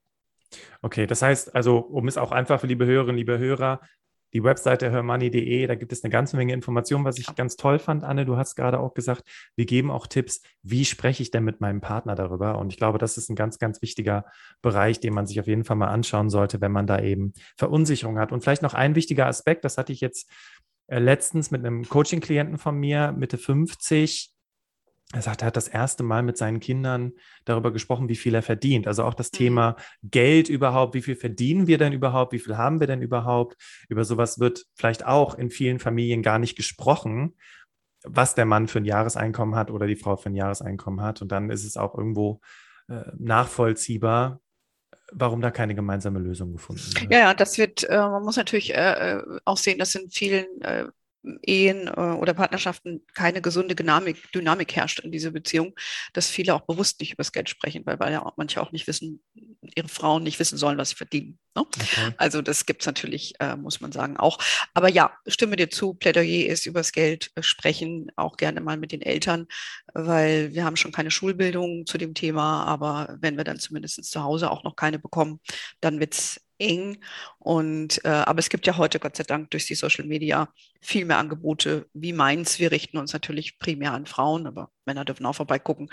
Okay, 0.82 1.08
das 1.08 1.22
heißt 1.22 1.56
also, 1.56 1.78
um 1.78 2.08
es 2.08 2.18
auch 2.18 2.32
einfach 2.32 2.60
für 2.60 2.68
liebe 2.68 2.86
Hörerinnen, 2.86 3.18
liebe 3.18 3.38
Hörer 3.38 3.82
die 4.36 4.44
Webseite 4.44 4.92
hermoney.de, 4.92 5.66
da 5.66 5.76
gibt 5.76 5.94
es 5.94 6.04
eine 6.04 6.12
ganze 6.12 6.36
Menge 6.36 6.52
Informationen, 6.52 7.06
was 7.06 7.18
ich 7.18 7.34
ganz 7.36 7.56
toll 7.56 7.80
fand, 7.80 8.04
Anne. 8.04 8.26
Du 8.26 8.36
hast 8.36 8.56
gerade 8.56 8.82
auch 8.82 8.94
gesagt, 8.94 9.24
wir 9.56 9.66
geben 9.66 9.90
auch 9.90 10.08
Tipps, 10.08 10.42
wie 10.62 10.84
spreche 10.84 11.24
ich 11.24 11.32
denn 11.32 11.46
mit 11.46 11.62
meinem 11.62 11.80
Partner 11.80 12.16
darüber? 12.16 12.58
Und 12.58 12.74
ich 12.74 12.78
glaube, 12.78 12.98
das 12.98 13.18
ist 13.18 13.30
ein 13.30 13.38
ganz, 13.38 13.60
ganz 13.60 13.82
wichtiger 13.82 14.26
Bereich, 14.62 15.00
den 15.00 15.14
man 15.14 15.26
sich 15.26 15.40
auf 15.40 15.48
jeden 15.48 15.64
Fall 15.64 15.78
mal 15.78 15.88
anschauen 15.88 16.30
sollte, 16.30 16.60
wenn 16.60 16.74
man 16.74 16.86
da 16.86 17.00
eben 17.00 17.32
Verunsicherung 17.56 18.20
hat. 18.20 18.34
Und 18.34 18.42
vielleicht 18.42 18.62
noch 18.62 18.74
ein 18.74 18.96
wichtiger 18.96 19.26
Aspekt, 19.26 19.64
das 19.64 19.78
hatte 19.78 19.94
ich 19.94 20.02
jetzt 20.02 20.30
äh, 20.88 21.00
letztens 21.00 21.50
mit 21.50 21.66
einem 21.66 21.88
Coaching-Klienten 21.88 22.58
von 22.58 22.78
mir, 22.78 23.14
Mitte 23.14 23.38
50, 23.38 24.35
er 25.16 25.22
sagt, 25.22 25.42
er 25.42 25.48
hat 25.48 25.56
das 25.56 25.70
erste 25.70 26.04
Mal 26.04 26.24
mit 26.24 26.38
seinen 26.38 26.60
Kindern 26.60 27.14
darüber 27.46 27.72
gesprochen, 27.72 28.10
wie 28.10 28.18
viel 28.18 28.36
er 28.36 28.42
verdient. 28.42 28.86
Also 28.86 29.04
auch 29.06 29.14
das 29.14 29.32
mhm. 29.32 29.38
Thema 29.38 29.76
Geld 30.04 30.50
überhaupt, 30.50 30.94
wie 30.94 31.02
viel 31.02 31.16
verdienen 31.16 31.68
wir 31.68 31.78
denn 31.78 31.94
überhaupt, 31.94 32.34
wie 32.34 32.40
viel 32.40 32.58
haben 32.58 32.82
wir 32.82 32.88
denn 32.88 33.02
überhaupt? 33.02 33.56
Über 33.88 34.04
sowas 34.04 34.40
wird 34.40 34.66
vielleicht 34.76 35.06
auch 35.06 35.36
in 35.36 35.50
vielen 35.50 35.80
Familien 35.80 36.22
gar 36.22 36.38
nicht 36.38 36.58
gesprochen, 36.58 37.36
was 38.04 38.36
der 38.36 38.46
Mann 38.46 38.68
für 38.68 38.80
ein 38.80 38.86
Jahreseinkommen 38.86 39.56
hat 39.56 39.72
oder 39.72 39.88
die 39.88 39.96
Frau 39.96 40.18
für 40.18 40.30
ein 40.30 40.36
Jahreseinkommen 40.36 41.02
hat. 41.02 41.22
Und 41.22 41.32
dann 41.32 41.50
ist 41.50 41.64
es 41.64 41.78
auch 41.78 41.98
irgendwo 41.98 42.42
äh, 42.90 43.04
nachvollziehbar, 43.18 44.42
warum 45.14 45.40
da 45.40 45.50
keine 45.50 45.76
gemeinsame 45.76 46.20
Lösung 46.20 46.52
gefunden 46.52 46.84
wird. 46.94 47.14
Ja, 47.14 47.34
das 47.34 47.58
wird, 47.58 47.86
äh, 47.86 47.98
man 47.98 48.24
muss 48.24 48.36
natürlich 48.36 48.76
äh, 48.76 49.14
äh 49.14 49.24
auch 49.46 49.58
sehen, 49.58 49.80
dass 49.80 49.96
in 49.96 50.10
vielen 50.10 50.62
äh, 50.62 50.88
Ehen 51.42 51.88
äh, 51.88 51.92
oder 51.92 52.34
Partnerschaften 52.34 53.06
keine 53.14 53.42
gesunde 53.42 53.76
Dynamik, 53.76 54.32
Dynamik 54.32 54.76
herrscht 54.76 55.00
in 55.00 55.12
dieser 55.12 55.32
Beziehung, 55.32 55.74
dass 56.14 56.30
viele 56.30 56.54
auch 56.54 56.62
bewusst 56.62 57.00
nicht 57.00 57.14
über 57.14 57.22
das 57.22 57.32
Geld 57.32 57.50
sprechen, 57.50 57.86
weil, 57.86 58.00
weil 58.00 58.14
ja 58.14 58.32
manche 58.38 58.62
auch 58.62 58.72
nicht 58.72 58.88
wissen, 58.88 59.24
ihre 59.76 59.88
Frauen 59.88 60.24
nicht 60.24 60.40
wissen 60.40 60.58
sollen, 60.58 60.78
was 60.78 60.90
sie 60.90 60.96
verdienen. 60.96 61.40
Ne? 61.56 61.62
Okay. 61.62 62.14
Also 62.18 62.42
das 62.42 62.66
gibt 62.66 62.82
es 62.82 62.86
natürlich, 62.86 63.34
äh, 63.40 63.56
muss 63.56 63.82
man 63.82 63.92
sagen, 63.92 64.18
auch. 64.18 64.38
Aber 64.74 64.90
ja, 64.90 65.12
stimme 65.28 65.56
dir 65.56 65.70
zu, 65.70 65.94
Plädoyer 65.94 66.48
ist 66.48 66.66
über 66.66 66.80
das 66.82 66.92
Geld 66.92 67.32
äh, 67.36 67.44
sprechen, 67.44 68.12
auch 68.16 68.38
gerne 68.38 68.62
mal 68.62 68.78
mit 68.78 68.92
den 68.92 69.02
Eltern, 69.02 69.48
weil 69.94 70.54
wir 70.54 70.66
haben 70.66 70.76
schon 70.76 70.92
keine 70.92 71.12
Schulbildung 71.12 71.86
zu 71.86 71.98
dem 71.98 72.14
Thema, 72.14 72.66
aber 72.66 73.18
wenn 73.20 73.38
wir 73.38 73.44
dann 73.44 73.60
zumindest 73.60 74.04
zu 74.04 74.24
Hause 74.24 74.52
auch 74.52 74.64
noch 74.64 74.76
keine 74.76 75.00
bekommen, 75.00 75.40
dann 75.82 76.00
wird 76.00 76.14
es 76.14 76.45
eng. 76.58 76.98
Und 77.40 78.04
äh, 78.06 78.10
aber 78.10 78.40
es 78.40 78.50
gibt 78.50 78.68
ja 78.68 78.78
heute 78.78 79.00
Gott 79.00 79.16
sei 79.16 79.24
Dank 79.24 79.52
durch 79.52 79.66
die 79.66 79.76
Social 79.76 80.06
Media 80.06 80.50
viel 80.82 81.06
mehr 81.06 81.18
Angebote 81.18 81.88
wie 81.94 82.14
meins. 82.14 82.60
Wir 82.60 82.72
richten 82.72 82.98
uns 82.98 83.14
natürlich 83.14 83.60
primär 83.60 83.94
an 83.94 84.06
Frauen, 84.06 84.48
aber 84.48 84.70
Männer 84.86 85.06
dürfen 85.06 85.26
auch 85.26 85.36
vorbeigucken. 85.36 85.90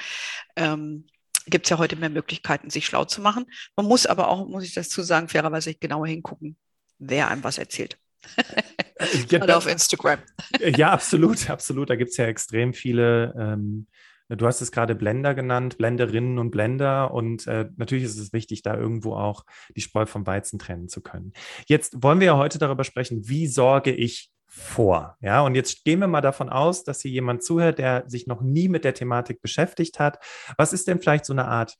Ähm, 0.56 1.06
gibt 1.46 1.66
es 1.66 1.70
ja 1.70 1.78
heute 1.78 1.96
mehr 1.96 2.10
Möglichkeiten, 2.10 2.70
sich 2.70 2.86
schlau 2.86 3.04
zu 3.04 3.20
machen. 3.20 3.46
Man 3.76 3.86
muss 3.86 4.06
aber 4.06 4.28
auch, 4.28 4.46
muss 4.48 4.64
ich 4.64 4.74
dazu 4.74 5.02
sagen, 5.02 5.28
fairerweise 5.28 5.74
genauer 5.74 6.06
hingucken, 6.06 6.56
wer 6.98 7.28
einem 7.28 7.42
was 7.42 7.58
erzählt. 7.58 7.98
Oder 9.32 9.56
auf 9.56 9.66
Instagram. 9.66 10.20
ja, 10.60 10.92
absolut, 10.92 11.50
absolut. 11.50 11.90
Da 11.90 11.96
gibt 11.96 12.10
es 12.10 12.16
ja 12.16 12.26
extrem 12.26 12.72
viele 12.72 13.34
ähm, 13.36 13.88
Du 14.36 14.46
hast 14.46 14.60
es 14.60 14.72
gerade 14.72 14.94
Blender 14.94 15.34
genannt, 15.34 15.78
Blenderinnen 15.78 16.38
und 16.38 16.50
Blender. 16.50 17.12
Und 17.12 17.46
äh, 17.46 17.68
natürlich 17.76 18.04
ist 18.04 18.18
es 18.18 18.32
wichtig, 18.32 18.62
da 18.62 18.76
irgendwo 18.76 19.14
auch 19.14 19.44
die 19.76 19.80
Spreu 19.80 20.06
vom 20.06 20.26
Weizen 20.26 20.58
trennen 20.58 20.88
zu 20.88 21.02
können. 21.02 21.32
Jetzt 21.66 22.02
wollen 22.02 22.20
wir 22.20 22.28
ja 22.28 22.36
heute 22.36 22.58
darüber 22.58 22.84
sprechen, 22.84 23.28
wie 23.28 23.46
sorge 23.46 23.92
ich 23.92 24.30
vor? 24.46 25.16
Ja, 25.20 25.42
und 25.42 25.54
jetzt 25.54 25.84
gehen 25.84 26.00
wir 26.00 26.08
mal 26.08 26.20
davon 26.20 26.50
aus, 26.50 26.84
dass 26.84 27.00
hier 27.00 27.10
jemand 27.10 27.42
zuhört, 27.42 27.78
der 27.78 28.04
sich 28.06 28.26
noch 28.26 28.42
nie 28.42 28.68
mit 28.68 28.84
der 28.84 28.92
Thematik 28.94 29.40
beschäftigt 29.40 29.98
hat. 29.98 30.18
Was 30.56 30.72
ist 30.72 30.88
denn 30.88 31.00
vielleicht 31.00 31.24
so 31.24 31.32
eine 31.32 31.46
Art 31.46 31.76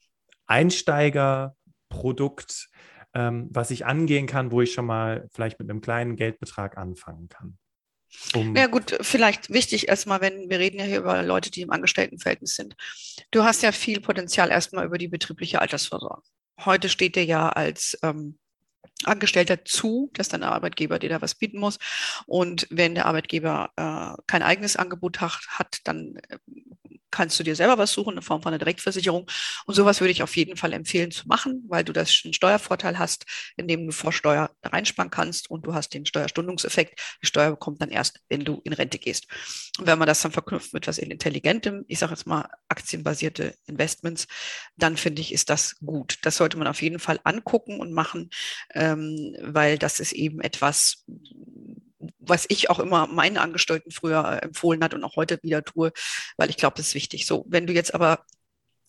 Einsteigerprodukt, 0.47 2.69
ähm, 3.15 3.49
was 3.51 3.71
ich 3.71 3.87
angehen 3.87 4.27
kann, 4.27 4.51
wo 4.51 4.63
ich 4.63 4.73
schon 4.73 4.87
mal 4.87 5.29
vielleicht 5.33 5.59
mit 5.59 5.69
einem 5.69 5.83
kleinen 5.83 6.17
Geldbetrag 6.17 6.79
anfangen 6.79 7.29
kann? 7.29 7.59
Um 8.35 8.55
ja 8.57 8.67
gut, 8.67 8.97
vielleicht 9.01 9.51
wichtig 9.51 9.89
erstmal, 9.89 10.21
wenn 10.21 10.49
wir 10.49 10.59
reden 10.59 10.79
ja 10.79 10.85
hier 10.85 10.99
über 10.99 11.23
Leute, 11.23 11.51
die 11.51 11.63
im 11.63 11.71
Angestelltenverhältnis 11.71 12.55
sind. 12.55 12.77
Du 13.31 13.45
hast 13.45 13.63
ja 13.63 13.73
viel 13.73 14.01
Potenzial 14.01 14.51
erstmal 14.51 14.87
über 14.87 14.99
die 14.99 15.09
betriebliche 15.09 15.61
Altersvorsorge. 15.61 16.23
Heute 16.65 16.89
steht 16.89 17.17
dir 17.17 17.25
ja 17.25 17.49
als 17.49 17.99
ähm, 18.03 18.39
Angestellter 19.05 19.65
zu, 19.65 20.11
dass 20.15 20.29
dein 20.29 20.43
Arbeitgeber 20.43 20.99
dir 20.99 21.11
da 21.11 21.23
was 21.23 21.35
bieten 21.35 21.59
muss. 21.59 21.79
Und 22.27 22.67
wenn 22.71 22.95
der 22.95 23.07
Arbeitgeber 23.07 23.71
äh, 23.77 24.23
kein 24.27 24.43
eigenes 24.43 24.77
Angebot 24.77 25.21
hat, 25.21 25.41
hat 25.49 25.79
dann 25.85 26.17
äh, 26.29 26.39
kannst 27.13 27.39
du 27.39 27.45
dir 27.45 27.55
selber 27.55 27.79
was 27.79 27.93
suchen 27.93 28.17
in 28.17 28.23
Form 28.23 28.43
von 28.43 28.51
einer 28.51 28.59
Direktversicherung. 28.59 29.31
Und 29.67 29.75
sowas 29.75 30.01
würde 30.01 30.11
ich 30.11 30.23
auf 30.23 30.37
jeden 30.37 30.57
Fall 30.57 30.73
empfehlen 30.73 31.13
zu 31.13 31.29
machen, 31.29 31.65
weil 31.69 31.85
du 31.85 31.93
das 31.93 32.23
einen 32.25 32.35
Steuervorteil 32.35 32.99
hast, 32.99 33.27
indem 33.57 33.87
du 33.87 33.93
vor 33.93 34.13
Steuer 34.13 34.51
reinsparen 34.65 35.11
kannst 35.11 35.51
und 35.51 35.67
du 35.67 35.75
hast 35.75 35.95
den 35.95 36.07
Steuerstundungseffekt. 36.07 37.01
Die 37.23 37.27
Steuer 37.27 37.57
kommt 37.57 37.81
dann 37.81 37.91
erst, 37.91 38.21
wenn 38.29 38.45
du 38.45 38.61
in 38.65 38.73
Rente 38.73 38.99
gehst. 38.99 39.29
Und 39.79 39.87
wenn 39.87 39.99
man 39.99 40.09
das 40.09 40.23
dann 40.23 40.33
verknüpft 40.33 40.73
mit 40.73 40.83
etwas 40.83 40.99
Intelligentem, 40.99 41.85
ich 41.87 41.99
sage 41.99 42.13
jetzt 42.13 42.27
mal 42.27 42.49
aktienbasierte 42.69 43.55
Investments, 43.67 44.27
dann 44.77 44.97
finde 44.97 45.21
ich, 45.21 45.33
ist 45.33 45.51
das 45.51 45.77
gut. 45.85 46.19
Das 46.23 46.37
sollte 46.37 46.57
man 46.57 46.67
auf 46.67 46.83
jeden 46.83 46.99
Fall 46.99 47.21
angucken 47.25 47.79
und 47.79 47.93
machen, 47.93 48.31
ähm, 48.75 49.37
weil 49.41 49.79
das 49.79 50.01
ist 50.01 50.13
eben 50.13 50.41
etwas, 50.41 51.05
was 52.19 52.47
ich 52.49 52.71
auch 52.71 52.79
immer 52.79 53.07
meinen 53.07 53.39
Angestellten 53.39 53.91
früher 53.91 54.25
äh, 54.25 54.45
empfohlen 54.45 54.83
hat 54.83 54.95
und 54.95 55.05
auch 55.05 55.17
heute 55.17 55.39
wieder 55.43 55.65
tue, 55.65 55.93
weil 56.37 56.51
ich 56.51 56.57
glaube, 56.57 56.77
das 56.77 56.89
ist 56.89 56.95
wichtig. 56.95 57.27
So, 57.27 57.45
wenn 57.49 57.67
du 57.67 57.73
jetzt 57.73 57.95
aber 57.95 58.25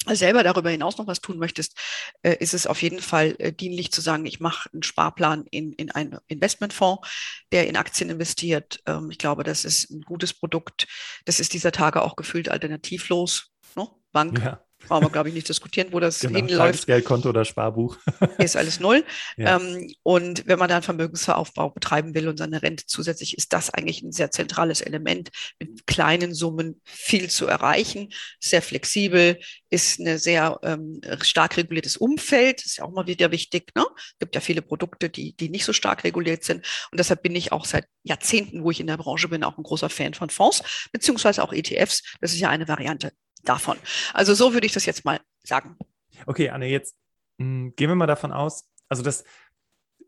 selber 0.06 0.44
darüber 0.44 0.70
hinaus 0.70 0.98
noch 0.98 1.08
was 1.08 1.22
tun 1.22 1.38
möchtest, 1.38 1.78
äh, 2.24 2.36
ist 2.40 2.54
es 2.54 2.68
auf 2.68 2.82
jeden 2.82 3.00
Fall 3.00 3.36
äh, 3.40 3.54
dienlich 3.54 3.92
zu 3.92 4.02
sagen, 4.02 4.26
ich 4.26 4.40
mache 4.40 4.70
einen 4.74 4.84
Sparplan 4.84 5.46
in, 5.50 5.72
in 5.74 5.92
einen 5.92 6.18
Investmentfonds, 6.28 7.08
der 7.52 7.68
in 7.68 7.78
Aktien 7.78 8.10
investiert. 8.10 8.82
Ähm, 8.86 9.10
ich 9.12 9.18
glaube, 9.18 9.44
das 9.44 9.64
ist 9.64 9.90
ein 9.92 10.02
gutes 10.02 10.34
Produkt. 10.34 10.88
Das 11.26 11.40
ist 11.40 11.54
dieser 11.54 11.72
Tage 11.72 12.02
auch 12.02 12.16
gefühlt 12.16 12.50
alternativlos. 12.50 13.52
Ne? 13.76 13.88
Bank, 14.12 14.40
ja 14.40 14.64
brauchen 14.88 15.06
wir, 15.06 15.10
glaube 15.10 15.30
ich, 15.30 15.36
nicht 15.36 15.50
diskutieren, 15.50 15.90
wo 15.92 16.00
das 16.00 16.20
genau, 16.20 16.36
hinläuft. 16.36 16.86
Geldkonto 16.88 17.30
oder 17.30 17.46
Sparbuch. 17.46 17.98
ist 18.38 18.56
alles 18.56 18.80
null. 18.80 19.04
Ja. 19.36 19.58
Ähm, 19.58 19.92
und 20.04 20.46
wenn 20.48 20.60
man 20.60 20.70
dann 20.70 20.84
Vermögensaufbau 20.84 21.70
betreiben 21.70 22.14
will 22.14 22.28
und 22.28 22.38
seine 22.38 22.62
Rente 22.62 22.86
zusätzlich, 22.86 23.36
ist 23.38 23.52
das 23.52 23.72
eigentlich 23.72 24.04
ein 24.04 24.12
sehr 24.12 24.30
zentrales 24.32 24.82
Element, 24.82 25.32
mit 25.60 25.88
kleinen 25.88 26.36
Summen 26.36 26.82
viel 26.84 27.30
zu 27.30 27.48
erreichen, 27.48 28.10
sehr 28.40 28.62
flexibel, 28.62 29.40
ist 29.72 30.00
ein 30.00 30.20
sehr 30.20 30.60
ähm, 30.62 31.02
stark 31.22 31.58
reguliertes 31.58 31.98
Umfeld, 31.98 32.64
ist 32.64 32.78
ja 32.78 32.84
auch 32.84 32.92
mal 32.92 33.08
wieder 33.08 33.32
wichtig. 33.32 33.72
Ne? 33.76 33.86
Es 33.96 34.20
gibt 34.20 34.36
ja 34.36 34.42
viele 34.42 34.62
Produkte, 34.62 35.10
die, 35.10 35.36
die 35.36 35.50
nicht 35.50 35.66
so 35.66 35.74
stark 35.74 36.04
reguliert 36.04 36.44
sind. 36.44 36.66
Und 36.92 37.00
deshalb 37.00 37.24
bin 37.24 37.36
ich 37.36 37.52
auch 37.52 37.66
seit 37.66 37.88
Jahrzehnten, 38.04 38.64
wo 38.64 38.70
ich 38.70 38.80
in 38.80 38.88
der 38.88 38.98
Branche 38.98 39.30
bin, 39.30 39.44
auch 39.44 39.58
ein 39.58 39.64
großer 39.64 39.90
Fan 39.90 40.14
von 40.14 40.30
Fonds, 40.30 40.62
beziehungsweise 40.92 41.44
auch 41.44 41.54
ETFs. 41.54 42.04
Das 42.22 42.34
ist 42.34 42.40
ja 42.40 42.50
eine 42.50 42.68
Variante 42.68 43.14
davon. 43.44 43.78
Also 44.14 44.34
so 44.34 44.54
würde 44.54 44.66
ich 44.66 44.74
das 44.74 44.86
jetzt 44.86 45.06
mal 45.06 45.20
sagen. 45.44 45.78
Okay, 46.26 46.50
Anne, 46.50 46.68
jetzt 46.68 46.96
mh, 47.38 47.46
hm, 47.46 47.76
gehen 47.76 47.90
wir 47.90 47.96
mal 47.96 48.08
davon 48.08 48.32
aus, 48.32 48.70
also 48.90 49.04
das, 49.04 49.24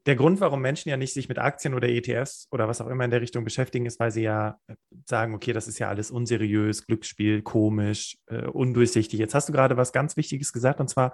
der 0.05 0.15
Grund, 0.15 0.39
warum 0.39 0.61
Menschen 0.61 0.89
ja 0.89 0.97
nicht 0.97 1.13
sich 1.13 1.27
mit 1.29 1.39
Aktien 1.39 1.73
oder 1.73 1.89
ETFs 1.89 2.47
oder 2.51 2.67
was 2.67 2.79
auch 2.79 2.87
immer 2.87 3.05
in 3.05 3.11
der 3.11 3.21
Richtung 3.21 3.43
beschäftigen, 3.43 3.85
ist, 3.85 3.99
weil 3.99 4.11
sie 4.11 4.21
ja 4.21 4.59
äh, 4.67 4.75
sagen, 5.05 5.33
okay, 5.33 5.51
das 5.51 5.67
ist 5.67 5.79
ja 5.79 5.89
alles 5.89 6.11
unseriös, 6.11 6.85
Glücksspiel, 6.85 7.41
komisch, 7.41 8.17
äh, 8.27 8.45
undurchsichtig. 8.45 9.19
Jetzt 9.19 9.33
hast 9.33 9.49
du 9.49 9.53
gerade 9.53 9.77
was 9.77 9.93
ganz 9.93 10.15
Wichtiges 10.15 10.53
gesagt, 10.53 10.79
und 10.79 10.89
zwar, 10.89 11.13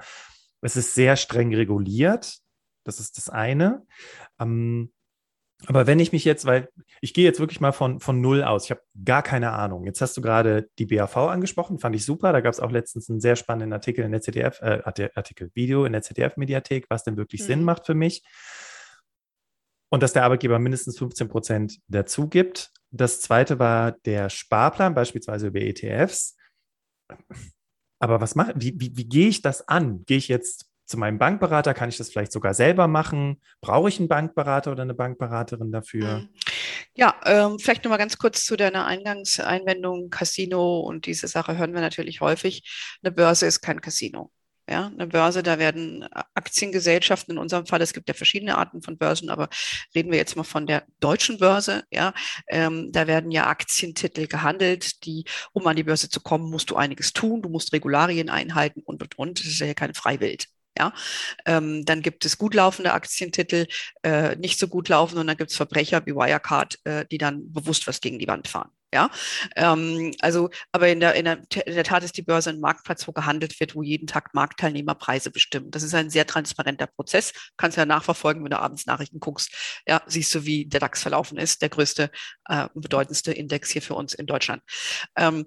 es 0.61 0.75
ist 0.75 0.93
sehr 0.93 1.15
streng 1.15 1.55
reguliert. 1.55 2.39
Das 2.83 2.99
ist 2.99 3.17
das 3.17 3.29
eine. 3.29 3.85
Ähm, 4.39 4.91
aber 5.67 5.87
wenn 5.87 5.99
ich 5.99 6.11
mich 6.11 6.25
jetzt, 6.25 6.45
weil 6.45 6.69
ich 7.01 7.13
gehe 7.13 7.25
jetzt 7.25 7.39
wirklich 7.39 7.61
mal 7.61 7.71
von, 7.71 7.99
von 7.99 8.19
null 8.21 8.43
aus, 8.43 8.65
ich 8.65 8.71
habe 8.71 8.81
gar 9.03 9.23
keine 9.23 9.51
Ahnung. 9.51 9.85
Jetzt 9.85 10.01
hast 10.01 10.17
du 10.17 10.21
gerade 10.21 10.69
die 10.79 10.85
BAV 10.85 11.17
angesprochen, 11.17 11.79
fand 11.79 11.95
ich 11.95 12.05
super. 12.05 12.33
Da 12.33 12.41
gab 12.41 12.53
es 12.53 12.59
auch 12.59 12.71
letztens 12.71 13.09
einen 13.09 13.19
sehr 13.19 13.35
spannenden 13.35 13.73
Artikel 13.73 14.03
in 14.03 14.11
der 14.11 14.21
ZDF, 14.21 14.59
äh, 14.61 14.81
Artikel, 14.83 15.51
Video 15.53 15.85
in 15.85 15.93
der 15.93 16.01
ZDF-Mediathek, 16.01 16.85
was 16.89 17.03
denn 17.03 17.17
wirklich 17.17 17.41
mhm. 17.41 17.45
Sinn 17.45 17.63
macht 17.63 17.85
für 17.85 17.93
mich. 17.93 18.23
Und 19.89 20.03
dass 20.03 20.13
der 20.13 20.23
Arbeitgeber 20.23 20.57
mindestens 20.57 20.97
15 20.97 21.27
Prozent 21.27 21.79
dazu 21.87 22.27
gibt. 22.27 22.71
Das 22.91 23.21
zweite 23.21 23.59
war 23.59 23.91
der 24.05 24.29
Sparplan, 24.29 24.95
beispielsweise 24.95 25.47
über 25.47 25.59
ETFs. 25.59 26.37
Aber 27.99 28.19
was 28.19 28.35
mache, 28.35 28.53
wie, 28.55 28.73
wie, 28.77 28.97
wie 28.97 29.07
gehe 29.07 29.27
ich 29.27 29.41
das 29.41 29.67
an? 29.67 30.03
Gehe 30.05 30.17
ich 30.17 30.27
jetzt 30.27 30.70
zu 30.91 30.97
meinem 30.97 31.17
Bankberater? 31.17 31.73
Kann 31.73 31.89
ich 31.89 31.97
das 31.97 32.09
vielleicht 32.09 32.31
sogar 32.31 32.53
selber 32.53 32.87
machen? 32.87 33.41
Brauche 33.61 33.89
ich 33.89 33.97
einen 33.99 34.07
Bankberater 34.07 34.71
oder 34.71 34.83
eine 34.83 34.93
Bankberaterin 34.93 35.71
dafür? 35.71 36.19
Mhm. 36.19 36.29
Ja, 36.93 37.15
ähm, 37.25 37.57
vielleicht 37.57 37.83
nochmal 37.83 37.97
ganz 37.97 38.17
kurz 38.17 38.45
zu 38.45 38.57
deiner 38.57 38.85
Eingangseinwendung. 38.85 40.09
Casino 40.09 40.81
und 40.81 41.05
diese 41.05 41.27
Sache 41.27 41.57
hören 41.57 41.73
wir 41.73 41.81
natürlich 41.81 42.21
häufig. 42.21 42.97
Eine 43.01 43.11
Börse 43.11 43.45
ist 43.45 43.61
kein 43.61 43.81
Casino. 43.81 44.31
Ja, 44.69 44.87
eine 44.87 45.07
Börse, 45.07 45.43
da 45.43 45.59
werden 45.59 46.07
Aktiengesellschaften, 46.33 47.33
in 47.33 47.37
unserem 47.39 47.65
Fall, 47.65 47.81
es 47.81 47.91
gibt 47.93 48.07
ja 48.07 48.13
verschiedene 48.13 48.57
Arten 48.57 48.81
von 48.81 48.97
Börsen, 48.97 49.29
aber 49.29 49.49
reden 49.93 50.11
wir 50.11 50.17
jetzt 50.17 50.37
mal 50.37 50.43
von 50.43 50.65
der 50.65 50.85
deutschen 51.01 51.39
Börse, 51.39 51.83
ja, 51.91 52.13
ähm, 52.47 52.89
da 52.93 53.05
werden 53.05 53.31
ja 53.31 53.47
Aktientitel 53.47 54.27
gehandelt, 54.27 55.03
die, 55.05 55.25
um 55.51 55.67
an 55.67 55.75
die 55.75 55.83
Börse 55.83 56.09
zu 56.09 56.21
kommen, 56.21 56.49
musst 56.49 56.69
du 56.69 56.77
einiges 56.77 57.11
tun, 57.11 57.41
du 57.41 57.49
musst 57.49 57.73
Regularien 57.73 58.29
einhalten 58.29 58.81
und, 58.85 59.01
und, 59.01 59.17
und, 59.17 59.39
das 59.39 59.47
ist 59.47 59.59
ja 59.59 59.73
keine 59.73 59.93
Freiwild. 59.93 60.47
Ja, 60.77 60.93
ähm, 61.45 61.83
dann 61.85 62.01
gibt 62.01 62.25
es 62.25 62.37
gut 62.37 62.53
laufende 62.53 62.93
Aktientitel, 62.93 63.67
äh, 64.03 64.37
nicht 64.37 64.57
so 64.57 64.67
gut 64.67 64.87
laufen 64.87 65.17
und 65.17 65.27
dann 65.27 65.35
gibt 65.35 65.51
es 65.51 65.57
Verbrecher 65.57 66.05
wie 66.05 66.15
Wirecard, 66.15 66.79
äh, 66.85 67.05
die 67.11 67.17
dann 67.17 67.51
bewusst 67.51 67.87
was 67.87 67.99
gegen 67.99 68.19
die 68.19 68.27
Wand 68.27 68.47
fahren. 68.47 68.71
Ja, 68.93 69.09
ähm, 69.55 70.13
also, 70.19 70.49
aber 70.73 70.89
in 70.89 70.99
der, 70.99 71.15
in, 71.15 71.23
der, 71.23 71.41
in 71.65 71.75
der 71.75 71.83
Tat 71.85 72.03
ist 72.03 72.17
die 72.17 72.23
Börse 72.23 72.49
ein 72.49 72.59
Marktplatz, 72.59 73.07
wo 73.07 73.13
gehandelt 73.13 73.57
wird, 73.61 73.73
wo 73.73 73.83
jeden 73.83 74.05
Tag 74.05 74.33
Marktteilnehmer 74.33 74.95
Preise 74.95 75.31
bestimmen. 75.31 75.71
Das 75.71 75.83
ist 75.83 75.93
ein 75.93 76.09
sehr 76.09 76.27
transparenter 76.27 76.87
Prozess. 76.87 77.31
Kannst 77.55 77.77
ja 77.77 77.85
nachverfolgen, 77.85 78.43
wenn 78.43 78.51
du 78.51 78.59
abends 78.59 78.85
Nachrichten 78.87 79.21
guckst. 79.21 79.81
Ja, 79.87 80.01
siehst 80.07 80.35
du, 80.35 80.45
wie 80.45 80.65
der 80.65 80.81
DAX 80.81 81.01
verlaufen 81.01 81.37
ist, 81.37 81.61
der 81.61 81.69
größte, 81.69 82.11
äh, 82.49 82.67
bedeutendste 82.73 83.31
Index 83.31 83.69
hier 83.69 83.81
für 83.81 83.95
uns 83.95 84.13
in 84.13 84.25
Deutschland. 84.25 84.61
Ähm, 85.15 85.45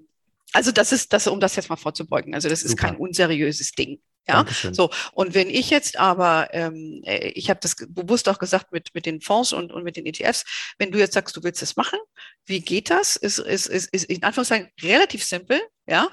also 0.55 0.73
das 0.73 0.93
ist 0.93 1.13
das, 1.13 1.27
um 1.27 1.39
das 1.39 1.57
jetzt 1.57 1.69
mal 1.69 1.77
vorzubeugen. 1.77 2.35
Also 2.35 2.49
das 2.49 2.63
ist 2.63 2.71
Super. 2.73 2.89
kein 2.89 2.97
unseriöses 2.97 3.73
Ding. 3.73 4.01
Ja, 4.27 4.37
Dankeschön. 4.37 4.73
so. 4.73 4.91
Und 5.13 5.35
wenn 5.35 5.51
ich 5.51 5.71
jetzt 5.71 5.99
aber, 5.99 6.49
ähm, 6.53 7.03
äh, 7.05 7.29
ich 7.29 7.51
habe 7.51 7.61
das 7.61 7.77
bewusst 7.89 8.29
auch 8.29 8.39
gesagt 8.39 8.73
mit, 8.73 8.95
mit 8.95 9.05
den 9.05 9.21
Fonds 9.21 9.53
und, 9.53 9.71
und 9.73 9.85
mit 9.85 9.97
den 9.97 10.07
ETFs, 10.07 10.45
wenn 10.79 10.91
du 10.91 10.99
jetzt 10.99 11.15
sagst, 11.15 11.37
du 11.37 11.43
willst 11.43 11.61
das 11.61 11.77
machen, 11.77 11.99
wie 12.47 12.61
geht 12.61 12.91
das? 12.91 13.17
Ist, 13.17 13.39
ist, 13.39 13.67
ist, 13.67 13.93
ist 13.93 14.05
in 14.05 14.23
Anführungszeichen 14.23 14.71
relativ 14.83 15.25
simpel. 15.25 15.61
Ja, 15.87 16.09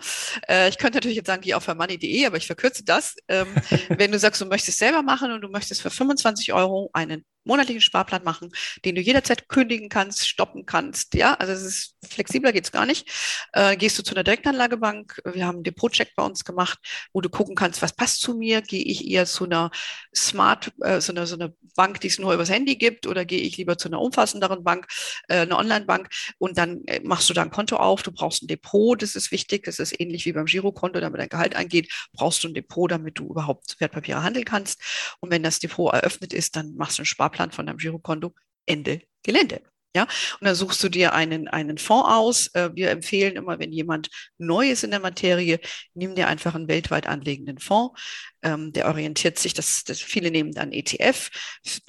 äh, 0.49 0.67
ich 0.67 0.77
könnte 0.77 0.97
natürlich 0.97 1.15
jetzt 1.15 1.27
sagen, 1.27 1.41
geh 1.41 1.53
auf 1.53 1.67
money.de, 1.67 2.25
aber 2.25 2.37
ich 2.37 2.47
verkürze 2.47 2.83
das. 2.83 3.15
Ähm, 3.29 3.47
wenn 3.89 4.11
du 4.11 4.19
sagst, 4.19 4.41
du 4.41 4.45
möchtest 4.45 4.79
selber 4.79 5.01
machen 5.01 5.31
und 5.31 5.41
du 5.41 5.47
möchtest 5.47 5.81
für 5.81 5.89
25 5.89 6.51
Euro 6.53 6.89
einen 6.93 7.23
monatlichen 7.43 7.81
Sparplan 7.81 8.23
machen, 8.23 8.51
den 8.85 8.95
du 8.95 9.01
jederzeit 9.01 9.49
kündigen 9.49 9.89
kannst, 9.89 10.27
stoppen 10.27 10.65
kannst. 10.65 11.15
Ja, 11.15 11.33
also 11.35 11.53
es 11.53 11.63
ist 11.63 11.95
flexibler 12.07 12.51
geht's 12.51 12.71
gar 12.71 12.85
nicht. 12.85 13.09
Äh, 13.53 13.77
gehst 13.77 13.97
du 13.97 14.03
zu 14.03 14.13
einer 14.13 14.23
Direktanlagebank. 14.23 15.21
Wir 15.25 15.45
haben 15.45 15.57
einen 15.57 15.63
Depotcheck 15.63 16.13
bei 16.15 16.23
uns 16.23 16.45
gemacht, 16.45 16.79
wo 17.13 17.21
du 17.21 17.29
gucken 17.29 17.55
kannst, 17.55 17.81
was 17.81 17.93
passt 17.93 18.21
zu 18.21 18.35
mir. 18.35 18.61
Gehe 18.61 18.83
ich 18.83 19.07
eher 19.07 19.25
zu 19.25 19.45
einer 19.45 19.71
Smart, 20.15 20.71
äh, 20.81 21.01
so, 21.01 21.13
einer, 21.13 21.25
so 21.25 21.35
einer 21.35 21.51
Bank, 21.75 22.01
die 22.01 22.07
es 22.07 22.19
nur 22.19 22.33
übers 22.33 22.49
Handy 22.49 22.75
gibt, 22.75 23.07
oder 23.07 23.25
gehe 23.25 23.41
ich 23.41 23.57
lieber 23.57 23.77
zu 23.77 23.89
einer 23.89 24.01
umfassenderen 24.01 24.63
Bank, 24.63 24.87
äh, 25.27 25.41
einer 25.41 25.57
Online-Bank 25.57 26.09
und 26.37 26.57
dann 26.57 26.83
machst 27.03 27.29
du 27.29 27.33
da 27.33 27.41
ein 27.41 27.51
Konto 27.51 27.77
auf. 27.77 28.03
Du 28.03 28.11
brauchst 28.11 28.43
ein 28.43 28.47
Depot, 28.47 29.01
das 29.01 29.15
ist 29.15 29.31
wichtig. 29.31 29.60
Das 29.67 29.79
ist 29.79 29.99
ähnlich 29.99 30.25
wie 30.25 30.33
beim 30.33 30.45
Girokonto, 30.45 30.99
damit 30.99 31.19
dein 31.19 31.29
Gehalt 31.29 31.55
eingeht. 31.55 31.91
Brauchst 32.13 32.43
du 32.43 32.47
ein 32.47 32.53
Depot, 32.53 32.89
damit 32.91 33.19
du 33.19 33.27
überhaupt 33.29 33.79
Wertpapiere 33.79 34.23
handeln 34.23 34.45
kannst. 34.45 34.81
Und 35.19 35.31
wenn 35.31 35.43
das 35.43 35.59
Depot 35.59 35.93
eröffnet 35.93 36.33
ist, 36.33 36.55
dann 36.55 36.75
machst 36.75 36.97
du 36.97 37.01
einen 37.01 37.05
Sparplan 37.05 37.51
von 37.51 37.65
deinem 37.65 37.77
Girokonto, 37.77 38.33
Ende 38.65 39.01
Gelände. 39.23 39.61
Ja, 39.95 40.03
und 40.03 40.45
dann 40.45 40.55
suchst 40.55 40.81
du 40.83 40.89
dir 40.89 41.13
einen, 41.13 41.49
einen 41.49 41.77
Fonds 41.77 42.07
aus. 42.09 42.47
Äh, 42.53 42.69
wir 42.75 42.91
empfehlen 42.91 43.35
immer, 43.35 43.59
wenn 43.59 43.73
jemand 43.73 44.09
neu 44.37 44.69
ist 44.69 44.85
in 44.85 44.91
der 44.91 45.01
Materie, 45.01 45.59
nimm 45.93 46.15
dir 46.15 46.27
einfach 46.27 46.55
einen 46.55 46.69
weltweit 46.69 47.07
anlegenden 47.07 47.59
Fonds. 47.59 47.99
Ähm, 48.41 48.71
der 48.71 48.87
orientiert 48.87 49.37
sich, 49.37 49.53
das, 49.53 49.83
das, 49.83 49.99
viele 49.99 50.31
nehmen 50.31 50.53
dann 50.53 50.71
ETF. 50.71 51.29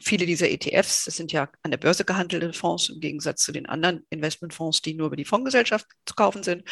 Viele 0.01 0.27
dieser 0.27 0.51
ETFs, 0.51 1.05
das 1.05 1.17
sind 1.17 1.31
ja 1.31 1.49
an 1.63 1.71
der 1.71 1.79
Börse 1.79 2.05
gehandelte 2.05 2.53
Fonds 2.53 2.89
im 2.89 2.99
Gegensatz 2.99 3.45
zu 3.45 3.53
den 3.53 3.67
anderen 3.67 4.05
Investmentfonds, 4.11 4.83
die 4.83 4.95
nur 4.95 5.07
über 5.07 5.17
die 5.17 5.25
Fondsgesellschaft 5.25 5.87
zu 6.05 6.15
kaufen 6.15 6.43
sind. 6.43 6.65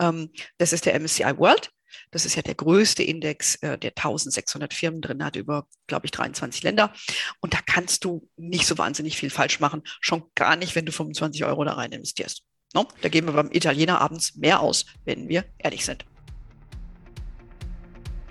Ähm, 0.00 0.30
das 0.56 0.72
ist 0.72 0.86
der 0.86 0.98
MSCI 0.98 1.36
World. 1.36 1.70
Das 2.10 2.26
ist 2.26 2.34
ja 2.34 2.42
der 2.42 2.54
größte 2.54 3.02
Index, 3.02 3.56
äh, 3.56 3.78
der 3.78 3.90
1600 3.90 4.72
Firmen 4.74 5.00
drin 5.00 5.24
hat, 5.24 5.36
über, 5.36 5.66
glaube 5.86 6.06
ich, 6.06 6.10
23 6.12 6.62
Länder. 6.62 6.92
Und 7.40 7.54
da 7.54 7.58
kannst 7.64 8.04
du 8.04 8.28
nicht 8.36 8.66
so 8.66 8.78
wahnsinnig 8.78 9.16
viel 9.16 9.30
falsch 9.30 9.60
machen. 9.60 9.82
Schon 10.00 10.24
gar 10.34 10.56
nicht, 10.56 10.74
wenn 10.74 10.86
du 10.86 10.92
25 10.92 11.44
Euro 11.44 11.64
da 11.64 11.74
rein 11.74 11.92
investierst. 11.92 12.42
No? 12.74 12.86
Da 13.00 13.08
geben 13.08 13.28
wir 13.28 13.34
beim 13.34 13.50
Italiener 13.50 14.00
abends 14.00 14.36
mehr 14.36 14.60
aus, 14.60 14.86
wenn 15.04 15.28
wir 15.28 15.44
ehrlich 15.58 15.84
sind. 15.84 16.04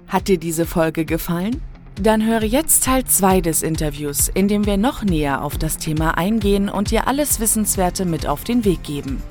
Hat 0.08 0.28
dir 0.28 0.38
diese 0.38 0.66
Folge 0.66 1.06
gefallen? 1.06 1.62
Dann 2.00 2.26
höre 2.26 2.44
jetzt 2.44 2.84
Teil 2.84 3.06
2 3.06 3.42
des 3.42 3.64
Interviews, 3.64 4.30
in 4.30 4.48
dem 4.48 4.66
wir 4.68 4.78
noch 4.78 5.04
näher 5.04 5.44
auf 5.44 5.58
das 5.58 5.78
Thema 5.78 6.16
eingehen 6.16 6.70
und 6.70 6.92
dir 6.92 7.08
alles 7.08 7.40
Wissenswerte 7.40 8.06
mit 8.06 8.28
auf 8.28 8.44
den 8.44 8.64
Weg 8.66 8.84
geben. 8.84 9.22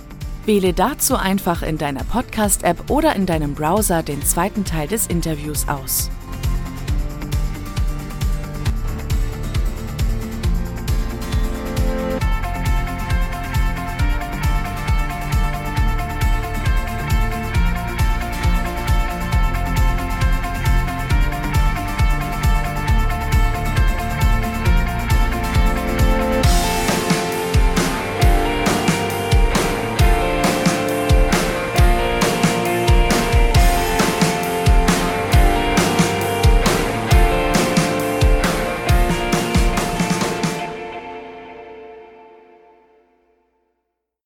Wähle 0.46 0.72
dazu 0.72 1.16
einfach 1.16 1.62
in 1.62 1.76
deiner 1.76 2.04
Podcast-App 2.04 2.88
oder 2.88 3.16
in 3.16 3.26
deinem 3.26 3.54
Browser 3.54 4.04
den 4.04 4.22
zweiten 4.22 4.64
Teil 4.64 4.86
des 4.86 5.08
Interviews 5.08 5.66
aus. 5.68 6.08